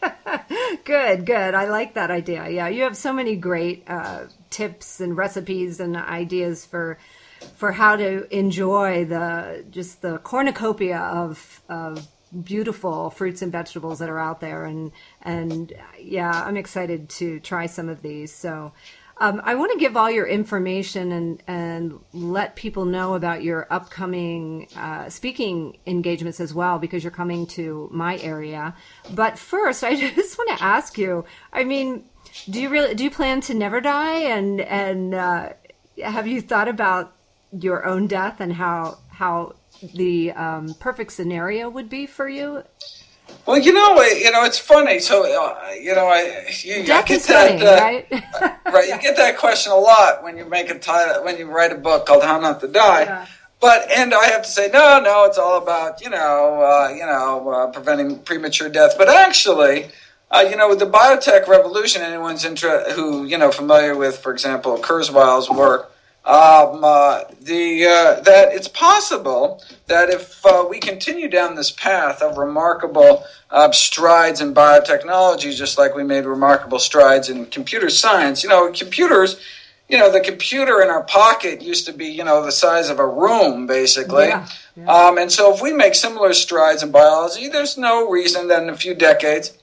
good, 0.84 1.26
good. 1.26 1.54
I 1.54 1.68
like 1.68 1.94
that 1.94 2.12
idea. 2.12 2.48
Yeah, 2.48 2.68
you 2.68 2.84
have 2.84 2.96
so 2.96 3.12
many 3.12 3.34
great 3.34 3.82
uh, 3.88 4.26
tips 4.50 5.00
and 5.00 5.16
recipes 5.16 5.80
and 5.80 5.96
ideas 5.96 6.64
for 6.64 6.98
for 7.56 7.72
how 7.72 7.96
to 7.96 8.26
enjoy 8.36 9.04
the 9.04 9.64
just 9.70 10.02
the 10.02 10.18
cornucopia 10.18 10.98
of 10.98 11.62
of 11.68 12.06
beautiful 12.42 13.10
fruits 13.10 13.42
and 13.42 13.50
vegetables 13.50 13.98
that 13.98 14.08
are 14.08 14.18
out 14.18 14.40
there 14.40 14.64
and 14.64 14.92
and 15.22 15.72
yeah 15.98 16.44
i'm 16.44 16.56
excited 16.56 17.08
to 17.08 17.40
try 17.40 17.66
some 17.66 17.88
of 17.88 18.02
these 18.02 18.32
so 18.32 18.72
um, 19.22 19.42
I 19.44 19.54
want 19.54 19.70
to 19.72 19.78
give 19.78 19.98
all 19.98 20.10
your 20.10 20.26
information 20.26 21.12
and, 21.12 21.42
and 21.46 22.00
let 22.14 22.56
people 22.56 22.86
know 22.86 23.12
about 23.14 23.42
your 23.42 23.66
upcoming 23.70 24.66
uh, 24.74 25.10
speaking 25.10 25.76
engagements 25.86 26.40
as 26.40 26.54
well 26.54 26.78
because 26.78 27.04
you're 27.04 27.10
coming 27.10 27.46
to 27.48 27.90
my 27.92 28.16
area. 28.18 28.74
But 29.12 29.38
first, 29.38 29.84
I 29.84 29.94
just 29.94 30.38
want 30.38 30.58
to 30.58 30.64
ask 30.64 30.96
you. 30.96 31.26
I 31.52 31.64
mean, 31.64 32.06
do 32.48 32.62
you 32.62 32.70
really 32.70 32.94
do 32.94 33.04
you 33.04 33.10
plan 33.10 33.42
to 33.42 33.54
never 33.54 33.82
die? 33.82 34.20
And 34.20 34.62
and 34.62 35.14
uh, 35.14 35.50
have 36.02 36.26
you 36.26 36.40
thought 36.40 36.68
about 36.68 37.14
your 37.52 37.84
own 37.84 38.06
death 38.06 38.40
and 38.40 38.54
how 38.54 38.98
how 39.10 39.54
the 39.94 40.32
um, 40.32 40.74
perfect 40.74 41.12
scenario 41.12 41.68
would 41.68 41.88
be 41.88 42.06
for 42.06 42.28
you? 42.28 42.62
Well, 43.46 43.58
you 43.58 43.72
know, 43.72 44.00
you 44.02 44.30
know, 44.30 44.44
it's 44.44 44.58
funny. 44.58 44.98
So, 44.98 45.22
uh, 45.22 45.70
you 45.72 45.94
know, 45.94 46.06
I 46.06 46.48
you, 46.62 46.82
I 46.82 47.02
get 47.02 47.22
that, 47.22 47.58
funny, 47.58 47.66
uh, 47.66 47.80
right? 47.80 48.64
right. 48.72 48.88
You 48.88 49.00
get 49.00 49.16
that 49.16 49.38
question 49.38 49.72
a 49.72 49.76
lot 49.76 50.22
when 50.22 50.36
you 50.36 50.44
make 50.44 50.68
a 50.68 50.78
title, 50.78 51.24
when 51.24 51.38
you 51.38 51.46
write 51.50 51.72
a 51.72 51.76
book 51.76 52.06
called 52.06 52.22
"How 52.22 52.38
Not 52.38 52.60
to 52.60 52.68
Die." 52.68 53.02
Yeah. 53.02 53.26
But 53.60 53.90
and 53.90 54.14
I 54.14 54.24
have 54.26 54.42
to 54.42 54.48
say, 54.48 54.70
no, 54.72 55.00
no, 55.00 55.24
it's 55.24 55.36
all 55.36 55.62
about 55.62 56.00
you 56.00 56.10
know, 56.10 56.62
uh, 56.62 56.88
you 56.94 57.04
know, 57.04 57.50
uh, 57.50 57.66
preventing 57.68 58.18
premature 58.20 58.68
death. 58.68 58.94
But 58.96 59.08
actually, 59.08 59.88
uh, 60.30 60.46
you 60.48 60.56
know, 60.56 60.68
with 60.68 60.78
the 60.78 60.86
biotech 60.86 61.46
revolution, 61.46 62.02
anyone's 62.02 62.44
inter- 62.44 62.90
who 62.92 63.24
you 63.24 63.36
know 63.36 63.52
familiar 63.52 63.96
with, 63.96 64.18
for 64.18 64.32
example, 64.32 64.78
Kurzweil's 64.78 65.50
work, 65.50 65.92
um, 66.24 66.84
uh, 66.84 67.24
the 67.40 67.86
uh, 67.86 68.20
that 68.20 68.52
it's 68.52 68.68
possible 68.68 69.62
that 69.86 70.10
if 70.10 70.44
uh, 70.44 70.66
we 70.68 70.78
continue 70.78 71.28
down 71.28 71.54
this 71.54 71.70
path 71.70 72.20
of 72.20 72.36
remarkable 72.36 73.24
uh, 73.50 73.72
strides 73.72 74.42
in 74.42 74.52
biotechnology, 74.52 75.54
just 75.54 75.78
like 75.78 75.94
we 75.94 76.04
made 76.04 76.26
remarkable 76.26 76.78
strides 76.78 77.30
in 77.30 77.46
computer 77.46 77.88
science, 77.88 78.42
you 78.42 78.48
know, 78.48 78.70
computers. 78.72 79.40
You 79.88 79.98
know, 79.98 80.12
the 80.12 80.20
computer 80.20 80.82
in 80.82 80.88
our 80.88 81.02
pocket 81.02 81.62
used 81.62 81.84
to 81.86 81.92
be, 81.92 82.06
you 82.06 82.22
know, 82.22 82.44
the 82.44 82.52
size 82.52 82.90
of 82.90 83.00
a 83.00 83.06
room, 83.08 83.66
basically. 83.66 84.28
Yeah, 84.28 84.46
yeah. 84.76 84.86
Um, 84.86 85.18
and 85.18 85.32
so, 85.32 85.52
if 85.52 85.60
we 85.60 85.72
make 85.72 85.96
similar 85.96 86.32
strides 86.32 86.84
in 86.84 86.92
biology, 86.92 87.48
there's 87.48 87.76
no 87.76 88.08
reason 88.08 88.46
that 88.48 88.62
in 88.62 88.68
a 88.68 88.76
few 88.76 88.94
decades 88.94 89.58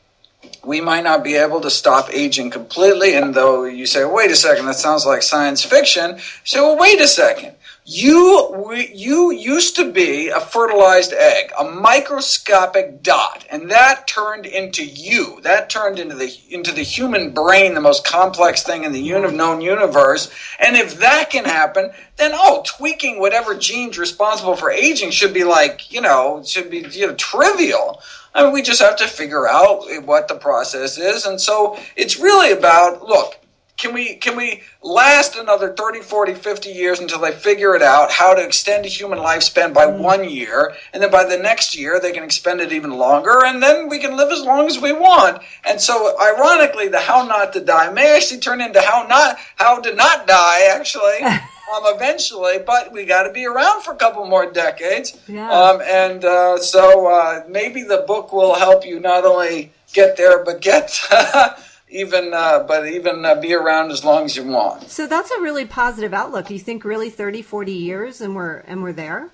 we 0.68 0.82
might 0.82 1.06
not 1.06 1.24
be 1.24 1.36
able 1.36 1.62
to 1.62 1.70
stop 1.70 2.10
aging 2.12 2.50
completely. 2.50 3.16
And 3.16 3.34
though 3.34 3.64
you 3.64 3.86
say, 3.86 4.04
wait 4.04 4.32
a 4.32 4.36
second, 4.36 4.66
that 4.66 4.76
sounds 4.76 5.06
like 5.06 5.24
science 5.24 5.64
fiction, 5.64 6.20
so 6.44 6.68
well, 6.68 6.78
wait 6.78 7.00
a 7.00 7.08
second. 7.08 7.56
You 7.90 8.74
you 8.94 9.32
used 9.32 9.78
to 9.78 9.90
be 9.90 10.28
a 10.28 10.42
fertilized 10.42 11.14
egg, 11.14 11.54
a 11.58 11.64
microscopic 11.64 13.02
dot, 13.02 13.46
and 13.50 13.72
that 13.72 14.08
turned 14.08 14.46
into 14.46 14.84
you. 14.84 15.40
That 15.44 15.70
turned 15.70 15.98
into 15.98 16.14
the 16.14 16.38
into 16.50 16.74
the 16.74 16.84
human 16.84 17.34
brain, 17.34 17.76
the 17.76 17.80
most 17.80 18.06
complex 18.06 18.62
thing 18.62 18.84
in 18.84 18.92
the 18.92 19.32
known 19.32 19.62
universe. 19.62 20.30
And 20.60 20.76
if 20.76 21.00
that 21.00 21.30
can 21.30 21.46
happen, 21.46 21.92
then 22.18 22.32
oh, 22.34 22.62
tweaking 22.66 23.22
whatever 23.22 23.56
genes 23.56 23.98
responsible 23.98 24.58
for 24.58 24.70
aging 24.70 25.12
should 25.12 25.34
be 25.34 25.46
like 25.46 25.90
you 25.90 26.02
know 26.02 26.44
should 26.44 26.70
be 26.70 26.80
you 26.92 27.08
know 27.08 27.16
trivial. 27.16 28.02
I 28.36 28.44
mean, 28.44 28.52
we 28.52 28.64
just 28.64 28.82
have 28.82 28.98
to 28.98 29.08
figure 29.08 29.48
out 29.48 29.86
what 30.04 30.28
the 30.28 30.36
process 30.36 30.98
is, 30.98 31.26
and 31.26 31.40
so 31.40 31.80
it's 31.96 32.20
really 32.20 32.52
about 32.52 33.04
look 33.04 33.40
can 33.78 33.94
we 33.94 34.16
can 34.16 34.36
we 34.36 34.64
last 34.82 35.38
another 35.38 35.72
30 35.74 36.02
40 36.02 36.34
50 36.34 36.70
years 36.70 37.00
until 37.00 37.20
they 37.20 37.32
figure 37.32 37.76
it 37.76 37.84
out 37.84 38.12
how 38.12 38.34
to 38.34 38.44
extend 38.44 38.86
a 38.86 38.90
human 38.90 39.20
lifespan 39.20 39.74
by 39.74 39.86
one 39.86 40.28
year 40.28 40.74
and 40.94 41.02
then 41.02 41.12
by 41.12 41.24
the 41.24 41.38
next 41.38 41.78
year 41.78 42.00
they 42.00 42.12
can 42.12 42.24
extend 42.24 42.60
it 42.60 42.72
even 42.72 42.92
longer 42.92 43.46
and 43.46 43.62
then 43.62 43.88
we 43.88 44.00
can 44.00 44.18
live 44.18 44.32
as 44.32 44.42
long 44.42 44.66
as 44.66 44.80
we 44.80 44.92
want. 44.92 45.42
And 45.64 45.80
so 45.80 46.20
ironically 46.20 46.88
the 46.88 47.00
how 47.00 47.26
not 47.26 47.54
to 47.54 47.64
die 47.64 47.92
may 47.92 48.16
actually 48.16 48.40
turn 48.40 48.62
into 48.62 48.82
how 48.82 49.06
not 49.08 49.38
how 49.56 49.80
to 49.80 49.94
not 49.94 50.28
die 50.28 50.68
actually 50.74 51.22
um, 51.24 51.84
eventually 51.86 52.58
but 52.66 52.92
we 52.92 53.06
got 53.06 53.24
to 53.24 53.32
be 53.32 53.46
around 53.46 53.84
for 53.84 53.94
a 53.94 53.98
couple 53.98 54.26
more 54.26 54.52
decades. 54.52 55.20
Yeah. 55.28 55.52
um, 55.52 55.82
and 55.82 56.26
uh, 56.26 56.58
so 56.58 57.08
uh, 57.08 57.44
maybe 57.48 57.84
the 57.84 58.04
book 58.08 58.34
will 58.34 58.56
help 58.56 58.88
you 58.88 59.00
not 59.00 59.24
only 59.24 59.72
get 59.94 60.18
there 60.18 60.44
but 60.44 60.62
get 60.62 61.00
even 61.90 62.34
uh, 62.34 62.64
but 62.64 62.88
even 62.88 63.26
uh, 63.26 63.36
be 63.36 63.54
around 63.54 63.92
as 63.92 64.04
long 64.04 64.26
as 64.26 64.36
you 64.36 64.44
want. 64.44 64.90
So 64.90 65.08
that's 65.08 65.32
a 65.32 65.42
really 65.42 65.66
positive 65.66 66.14
outlook. 66.14 66.50
You 66.50 66.60
think 66.60 66.84
really 66.84 67.10
30, 67.10 67.42
40 67.42 67.72
years 67.72 68.22
and 68.22 68.36
we're 68.36 68.58
and 68.60 68.84
we're 68.84 68.94
there? 68.94 69.30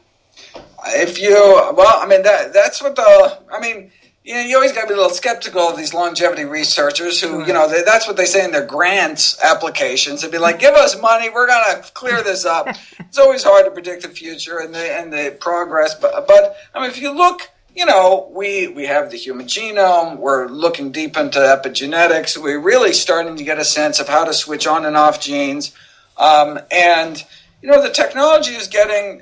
If 0.87 1.19
you 1.21 1.33
well, 1.75 1.99
I 1.99 2.07
mean 2.07 2.23
that 2.23 2.53
that's 2.53 2.81
what 2.81 2.95
the 2.95 3.39
I 3.51 3.59
mean. 3.59 3.91
You 4.25 4.35
know, 4.35 4.39
you 4.39 4.55
always 4.55 4.71
got 4.71 4.83
to 4.83 4.87
be 4.87 4.93
a 4.93 4.95
little 4.95 5.11
skeptical 5.11 5.63
of 5.63 5.75
these 5.75 5.93
longevity 5.93 6.45
researchers 6.45 7.19
who, 7.19 7.45
you 7.45 7.51
know, 7.51 7.67
they, 7.67 7.83
that's 7.83 8.07
what 8.07 8.15
they 8.15 8.23
say 8.23 8.45
in 8.45 8.53
their 8.53 8.65
grants 8.65 9.37
applications. 9.43 10.21
They'd 10.21 10.31
be 10.31 10.37
like, 10.37 10.59
"Give 10.59 10.73
us 10.75 10.97
money, 11.01 11.29
we're 11.29 11.45
going 11.45 11.75
to 11.75 11.91
clear 11.91 12.23
this 12.23 12.45
up." 12.45 12.69
it's 12.99 13.17
always 13.17 13.43
hard 13.43 13.65
to 13.65 13.71
predict 13.71 14.03
the 14.03 14.07
future 14.07 14.59
and 14.59 14.73
the 14.73 14.97
and 14.97 15.11
the 15.11 15.35
progress, 15.41 15.93
but 15.93 16.25
but 16.25 16.55
I 16.73 16.79
mean, 16.79 16.89
if 16.89 17.01
you 17.01 17.11
look 17.13 17.49
you 17.75 17.85
know, 17.85 18.29
we, 18.31 18.67
we 18.67 18.85
have 18.85 19.09
the 19.09 19.17
human 19.17 19.47
genome. 19.47 20.17
We're 20.17 20.47
looking 20.47 20.91
deep 20.91 21.17
into 21.17 21.39
epigenetics. 21.39 22.37
We're 22.37 22.59
really 22.59 22.93
starting 22.93 23.35
to 23.37 23.43
get 23.43 23.57
a 23.57 23.65
sense 23.65 23.99
of 23.99 24.07
how 24.07 24.25
to 24.25 24.33
switch 24.33 24.67
on 24.67 24.85
and 24.85 24.95
off 24.95 25.19
genes. 25.19 25.73
Um, 26.17 26.59
and, 26.71 27.23
you 27.61 27.69
know, 27.69 27.81
the 27.81 27.89
technology 27.89 28.51
is 28.51 28.67
getting, 28.67 29.21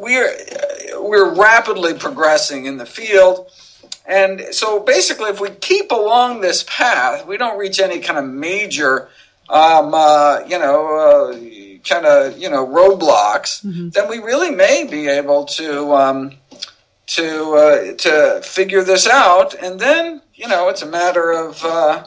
we're, 0.00 0.36
we're 0.98 1.34
rapidly 1.34 1.94
progressing 1.94 2.66
in 2.66 2.76
the 2.76 2.86
field. 2.86 3.50
And 4.06 4.42
so 4.52 4.80
basically, 4.80 5.30
if 5.30 5.40
we 5.40 5.50
keep 5.50 5.90
along 5.90 6.42
this 6.42 6.64
path, 6.68 7.26
we 7.26 7.36
don't 7.36 7.58
reach 7.58 7.80
any 7.80 8.00
kind 8.00 8.18
of 8.18 8.26
major, 8.26 9.08
um, 9.48 9.94
uh, 9.94 10.40
you 10.46 10.58
know, 10.58 11.32
uh, 11.32 11.38
kind 11.82 12.06
of, 12.06 12.38
you 12.38 12.50
know, 12.50 12.66
roadblocks, 12.66 13.60
then 13.92 14.08
we 14.08 14.18
really 14.18 14.50
may 14.50 14.86
be 14.88 15.08
able 15.08 15.44
to, 15.44 15.94
um, 15.94 16.32
to 17.06 17.52
uh, 17.54 17.92
to 17.94 18.40
figure 18.42 18.82
this 18.82 19.06
out, 19.06 19.54
and 19.54 19.78
then 19.80 20.22
you 20.34 20.48
know 20.48 20.68
it's 20.68 20.82
a 20.82 20.86
matter 20.86 21.32
of 21.32 21.62
uh, 21.64 22.06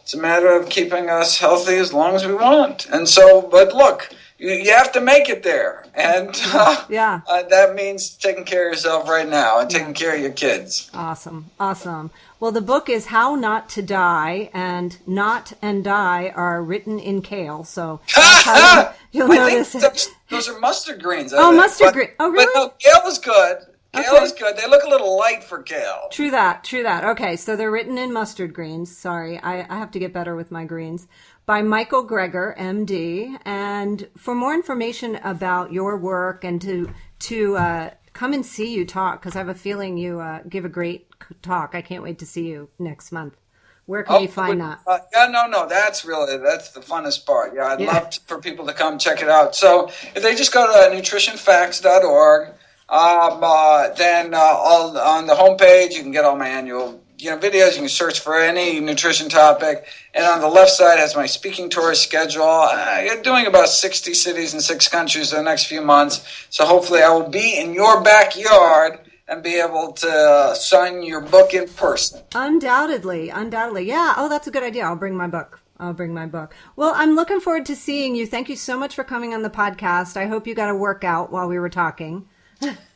it's 0.00 0.14
a 0.14 0.18
matter 0.20 0.52
of 0.52 0.68
keeping 0.68 1.08
us 1.10 1.38
healthy 1.38 1.76
as 1.76 1.92
long 1.92 2.14
as 2.14 2.26
we 2.26 2.34
want. 2.34 2.86
And 2.86 3.08
so, 3.08 3.42
but 3.42 3.74
look, 3.74 4.10
you, 4.38 4.50
you 4.50 4.72
have 4.72 4.90
to 4.92 5.00
make 5.00 5.28
it 5.28 5.42
there, 5.44 5.86
and 5.94 6.30
uh, 6.46 6.84
Yeah. 6.88 7.20
uh, 7.28 7.44
that 7.44 7.74
means 7.74 8.10
taking 8.10 8.44
care 8.44 8.66
of 8.68 8.72
yourself 8.74 9.08
right 9.08 9.28
now 9.28 9.60
and 9.60 9.70
taking 9.70 9.94
care 9.94 10.14
of 10.14 10.20
your 10.20 10.32
kids. 10.32 10.90
Awesome. 10.92 11.50
Awesome. 11.60 12.10
Well, 12.40 12.50
the 12.50 12.60
book 12.60 12.88
is 12.88 13.06
How 13.06 13.36
Not 13.36 13.68
to 13.70 13.82
Die, 13.82 14.50
and 14.52 14.98
Not 15.06 15.52
and 15.62 15.84
Die 15.84 16.32
are 16.34 16.60
written 16.60 16.98
in 16.98 17.22
kale. 17.22 17.62
So 17.62 18.00
that's 18.16 18.42
how 18.42 18.80
you- 19.12 19.20
you'll 19.22 19.32
I 19.32 19.36
notice 19.36 19.72
those, 19.74 20.08
those 20.28 20.48
are 20.48 20.58
mustard 20.58 21.00
greens. 21.00 21.32
I 21.32 21.38
Oh, 21.38 21.50
think. 21.50 21.56
mustard 21.62 21.84
But- 21.86 21.94
green. 21.94 22.08
Oh, 22.18 22.32
But 22.32 22.38
really? 22.38 22.52
no, 22.56 22.68
kale 22.80 23.06
is 23.08 23.18
good. 23.18 23.58
Kale 23.94 24.14
Okay. 24.14 24.24
is 24.24 24.32
good. 24.32 24.56
They 24.56 24.66
look 24.68 24.84
a 24.84 24.88
little 24.88 25.18
light 25.18 25.44
for 25.44 25.62
kale. 25.62 26.08
True 26.10 26.30
that. 26.30 26.64
True 26.64 26.82
that. 26.82 27.04
Okay, 27.04 27.36
so 27.36 27.56
they're 27.56 27.70
written 27.70 27.98
in 27.98 28.10
mustard 28.12 28.54
greens. 28.54 28.96
Sorry, 28.96 29.38
I, 29.38 29.60
I 29.68 29.78
have 29.78 29.90
to 29.92 29.98
get 29.98 30.12
better 30.14 30.34
with 30.34 30.50
my 30.50 30.64
greens. 30.64 31.06
By 31.44 31.60
Michael 31.60 32.06
Greger, 32.06 32.56
MD. 32.56 33.38
And 33.44 34.08
for 34.16 34.34
more 34.34 34.54
information 34.54 35.16
about 35.16 35.72
your 35.72 35.98
work 35.98 36.42
and 36.42 36.60
to 36.62 36.90
to 37.20 37.56
uh, 37.58 37.90
come 38.14 38.32
and 38.32 38.44
see 38.46 38.72
you 38.72 38.86
talk, 38.86 39.20
because 39.20 39.36
I 39.36 39.40
have 39.40 39.48
a 39.48 39.54
feeling 39.54 39.98
you 39.98 40.20
uh, 40.20 40.40
give 40.48 40.64
a 40.64 40.68
great 40.70 41.08
talk. 41.42 41.74
I 41.74 41.82
can't 41.82 42.02
wait 42.02 42.18
to 42.20 42.26
see 42.26 42.46
you 42.48 42.70
next 42.78 43.12
month. 43.12 43.36
Where 43.84 44.04
can 44.04 44.22
we 44.22 44.26
find 44.28 44.60
that? 44.60 44.80
Uh, 44.86 45.00
yeah, 45.12 45.26
no, 45.26 45.46
no, 45.48 45.66
that's 45.68 46.04
really 46.04 46.38
that's 46.38 46.70
the 46.70 46.80
funnest 46.80 47.26
part. 47.26 47.52
Yeah, 47.54 47.66
I'd 47.66 47.80
Yeah. 47.80 47.92
love 47.92 48.10
to, 48.10 48.20
for 48.26 48.38
people 48.40 48.64
to 48.68 48.72
come 48.72 48.96
check 48.98 49.20
it 49.20 49.28
out. 49.28 49.54
So 49.54 49.88
if 50.14 50.22
they 50.22 50.34
just 50.34 50.52
go 50.54 50.66
to 50.66 50.96
nutritionfacts.org, 50.96 52.54
um, 52.88 53.40
uh, 53.42 53.88
then 53.90 54.34
uh, 54.34 54.38
all, 54.38 54.98
on 54.98 55.26
the 55.26 55.34
homepage 55.34 55.92
you 55.92 56.02
can 56.02 56.12
get 56.12 56.24
all 56.24 56.36
my 56.36 56.48
annual 56.48 57.02
you 57.18 57.30
know 57.30 57.38
videos. 57.38 57.74
You 57.74 57.80
can 57.80 57.88
search 57.88 58.20
for 58.20 58.36
any 58.36 58.80
nutrition 58.80 59.28
topic, 59.28 59.86
and 60.12 60.24
on 60.24 60.40
the 60.40 60.48
left 60.48 60.72
side 60.72 60.98
has 60.98 61.14
my 61.14 61.26
speaking 61.26 61.70
tour 61.70 61.94
schedule. 61.94 62.44
I'm 62.44 63.22
doing 63.22 63.46
about 63.46 63.68
sixty 63.68 64.14
cities 64.14 64.54
in 64.54 64.60
six 64.60 64.88
countries 64.88 65.32
in 65.32 65.38
the 65.38 65.44
next 65.44 65.66
few 65.66 65.80
months. 65.80 66.46
So 66.50 66.66
hopefully 66.66 67.02
I 67.02 67.10
will 67.10 67.28
be 67.28 67.58
in 67.58 67.74
your 67.74 68.02
backyard 68.02 68.98
and 69.28 69.42
be 69.42 69.54
able 69.54 69.92
to 69.92 70.10
uh, 70.10 70.54
sign 70.54 71.02
your 71.02 71.20
book 71.20 71.54
in 71.54 71.68
person. 71.68 72.22
Undoubtedly, 72.34 73.30
undoubtedly. 73.30 73.84
Yeah. 73.84 74.14
Oh, 74.16 74.28
that's 74.28 74.48
a 74.48 74.50
good 74.50 74.64
idea. 74.64 74.84
I'll 74.84 74.96
bring 74.96 75.16
my 75.16 75.28
book. 75.28 75.60
I'll 75.78 75.94
bring 75.94 76.12
my 76.12 76.26
book. 76.26 76.54
Well, 76.76 76.92
I'm 76.94 77.14
looking 77.14 77.40
forward 77.40 77.66
to 77.66 77.76
seeing 77.76 78.14
you. 78.14 78.26
Thank 78.26 78.48
you 78.48 78.56
so 78.56 78.78
much 78.78 78.94
for 78.94 79.04
coming 79.04 79.32
on 79.32 79.42
the 79.42 79.50
podcast. 79.50 80.16
I 80.16 80.26
hope 80.26 80.46
you 80.46 80.54
got 80.54 80.70
a 80.70 80.74
workout 80.74 81.32
while 81.32 81.48
we 81.48 81.58
were 81.58 81.70
talking. 81.70 82.26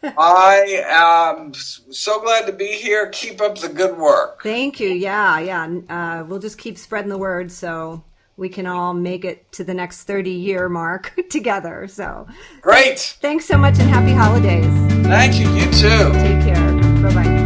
I 0.02 0.84
am 0.86 1.52
so 1.54 2.20
glad 2.20 2.46
to 2.46 2.52
be 2.52 2.66
here. 2.68 3.08
Keep 3.08 3.40
up 3.40 3.58
the 3.58 3.68
good 3.68 3.96
work. 3.96 4.42
Thank 4.42 4.80
you. 4.80 4.88
Yeah, 4.88 5.38
yeah. 5.40 5.78
Uh, 5.88 6.24
we'll 6.24 6.38
just 6.38 6.58
keep 6.58 6.78
spreading 6.78 7.10
the 7.10 7.18
word 7.18 7.50
so 7.50 8.04
we 8.36 8.48
can 8.48 8.66
all 8.66 8.92
make 8.94 9.24
it 9.24 9.50
to 9.52 9.64
the 9.64 9.74
next 9.74 10.04
30 10.04 10.30
year 10.30 10.68
mark 10.68 11.12
together. 11.30 11.88
So 11.88 12.26
Great. 12.60 13.16
thanks 13.20 13.46
so 13.46 13.56
much 13.56 13.78
and 13.78 13.88
happy 13.88 14.12
holidays. 14.12 14.66
Thank 15.06 15.36
you. 15.38 15.48
You 15.50 15.64
too. 15.72 16.12
Take 16.12 16.42
care. 16.42 16.72
Bye 17.02 17.14
bye. 17.14 17.45